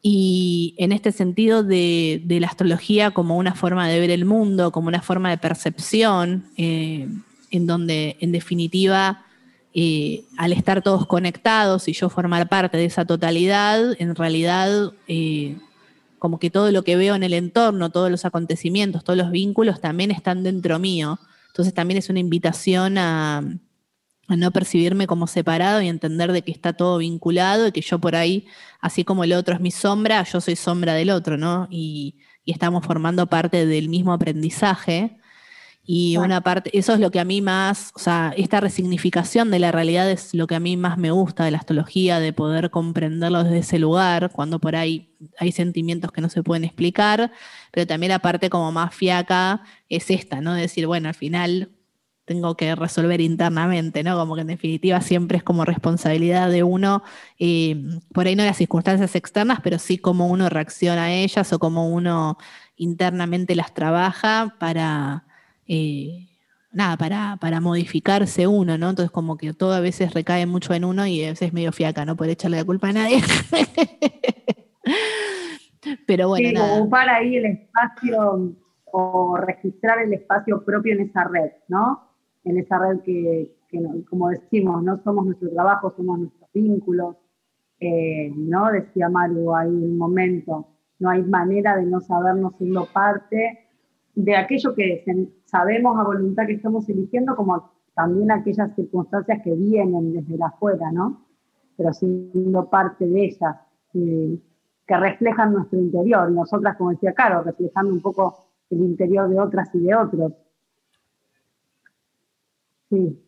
[0.02, 4.88] Y en este sentido de, la astrología como una forma de ver el mundo, como
[4.88, 7.06] una forma de percepción, eh,
[7.52, 9.24] en donde en definitiva
[9.72, 15.56] eh, al estar todos conectados y yo formar parte de esa totalidad, en realidad eh,
[16.18, 19.80] como que todo lo que veo en el entorno, todos los acontecimientos, todos los vínculos
[19.80, 21.20] también están dentro mío.
[21.48, 23.42] Entonces también es una invitación a,
[24.28, 28.16] no percibirme como separado y entender de que está todo vinculado y que yo por
[28.16, 28.46] ahí,
[28.80, 31.68] así como el otro es mi sombra, yo soy sombra del otro, ¿no?
[31.70, 35.19] Y, y estamos formando parte del mismo aprendizaje.
[35.92, 39.58] Y una parte, eso es lo que a mí más, o sea, esta resignificación de
[39.58, 42.70] la realidad es lo que a mí más me gusta de la astrología, de poder
[42.70, 47.32] comprenderlo desde ese lugar, cuando por ahí hay sentimientos que no se pueden explicar,
[47.72, 50.54] pero también la parte como más fiaca es esta, ¿no?
[50.54, 51.72] De decir, bueno, al final
[52.24, 54.16] tengo que resolver internamente, ¿no?
[54.16, 57.02] Como que en definitiva siempre es como responsabilidad de uno,
[57.40, 57.74] eh,
[58.14, 61.88] por ahí no las circunstancias externas, pero sí cómo uno reacciona a ellas o cómo
[61.88, 62.38] uno
[62.76, 65.24] internamente las trabaja para
[65.72, 66.26] eh,
[66.72, 68.90] nada, para, para, modificarse uno, ¿no?
[68.90, 71.70] Entonces como que todo a veces recae mucho en uno y a veces es medio
[71.70, 73.20] fiaca, no puede echarle la culpa a nadie.
[76.08, 78.52] Pero bueno, sí, ocupar ahí el espacio
[78.92, 82.16] o registrar el espacio propio en esa red, ¿no?
[82.42, 83.54] En esa red que,
[84.08, 87.14] como decimos, no somos nuestro trabajo, somos nuestros vínculos,
[87.78, 88.72] eh, ¿no?
[88.72, 90.66] Decía Maru ahí un momento,
[90.98, 93.70] no hay manera de no sabernos siendo parte
[94.14, 95.04] de aquello que
[95.50, 100.92] sabemos a voluntad que estamos eligiendo, como también aquellas circunstancias que vienen desde la afuera,
[100.92, 101.26] ¿no?
[101.76, 103.56] Pero siendo parte de ellas,
[103.92, 106.30] que reflejan nuestro interior.
[106.30, 110.32] Nosotras, como decía Caro, reflejando un poco el interior de otras y de otros.
[112.88, 113.20] Sí.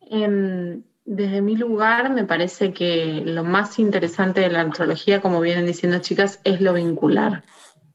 [0.00, 5.66] Em, desde mi lugar, me parece que lo más interesante de la antropología, como vienen
[5.66, 7.42] diciendo chicas, es lo vincular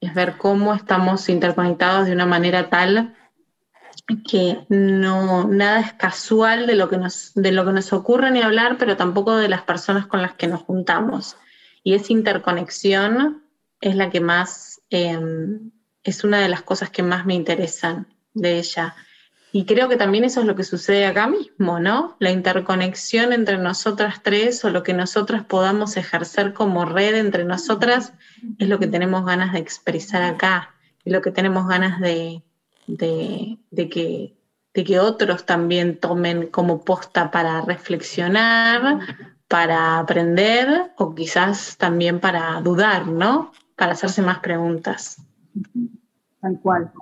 [0.01, 3.15] es ver cómo estamos interconectados de una manera tal
[4.27, 8.41] que no nada es casual de lo que nos, de lo que nos ocurre ni
[8.41, 11.37] hablar, pero tampoco de las personas con las que nos juntamos.
[11.83, 13.43] Y esa interconexión
[13.79, 15.71] es la que más, em,
[16.03, 18.95] es una de las cosas que más me interesan de ella.
[19.53, 22.15] Y creo que también eso es lo que sucede acá mismo, ¿no?
[22.19, 28.13] La interconexión entre nosotras tres o lo que nosotras podamos ejercer como red entre nosotras
[28.59, 30.73] es lo que tenemos ganas de expresar acá
[31.03, 32.41] y lo que tenemos ganas de,
[32.87, 33.57] que,
[34.73, 38.99] de que otros también tomen como posta para reflexionar,
[39.49, 43.51] para aprender o quizás también para dudar, ¿no?
[43.75, 45.21] Para hacerse más preguntas.
[46.39, 46.93] Tal cual.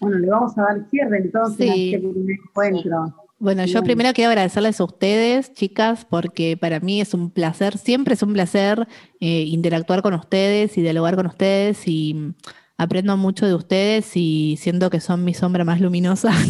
[0.00, 3.14] Bueno, le vamos a dar cierre entonces a este primer encuentro.
[3.38, 8.14] Bueno, yo primero quiero agradecerles a ustedes, chicas, porque para mí es un placer, siempre
[8.14, 8.88] es un placer
[9.20, 12.34] eh, interactuar con ustedes y dialogar con ustedes y
[12.78, 16.32] aprendo mucho de ustedes y siento que son mi sombra más luminosa.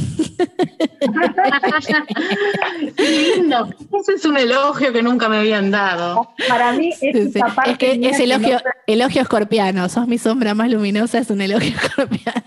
[2.96, 3.68] Qué lindo.
[4.00, 6.30] Ese es un elogio que nunca me habían dado.
[6.48, 9.88] Para mí es Parte es que es elogio, elogio escorpiano.
[9.88, 12.42] Sos mi sombra más luminosa, es un elogio escorpiano.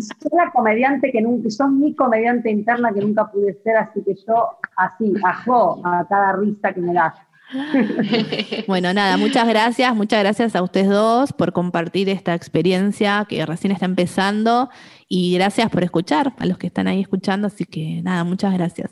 [0.00, 4.14] Soy la comediante que nunca, sos mi comediante interna que nunca pude ser, así que
[4.26, 7.14] yo así, ajo a cada risa que me das.
[8.66, 13.72] bueno, nada, muchas gracias, muchas gracias a ustedes dos por compartir esta experiencia que recién
[13.72, 14.68] está empezando
[15.08, 18.90] y gracias por escuchar a los que están ahí escuchando, así que nada, muchas gracias.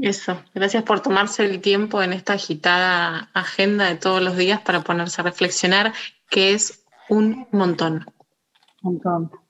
[0.00, 4.82] Eso, gracias por tomarse el tiempo en esta agitada agenda de todos los días para
[4.82, 5.92] ponerse a reflexionar,
[6.30, 8.06] que es un montón.
[8.82, 9.41] Un montón.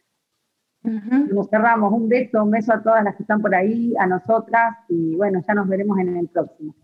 [0.85, 1.93] Nos cerramos.
[1.93, 5.43] Un beso, un beso a todas las que están por ahí, a nosotras y bueno,
[5.47, 6.75] ya nos veremos en el próximo.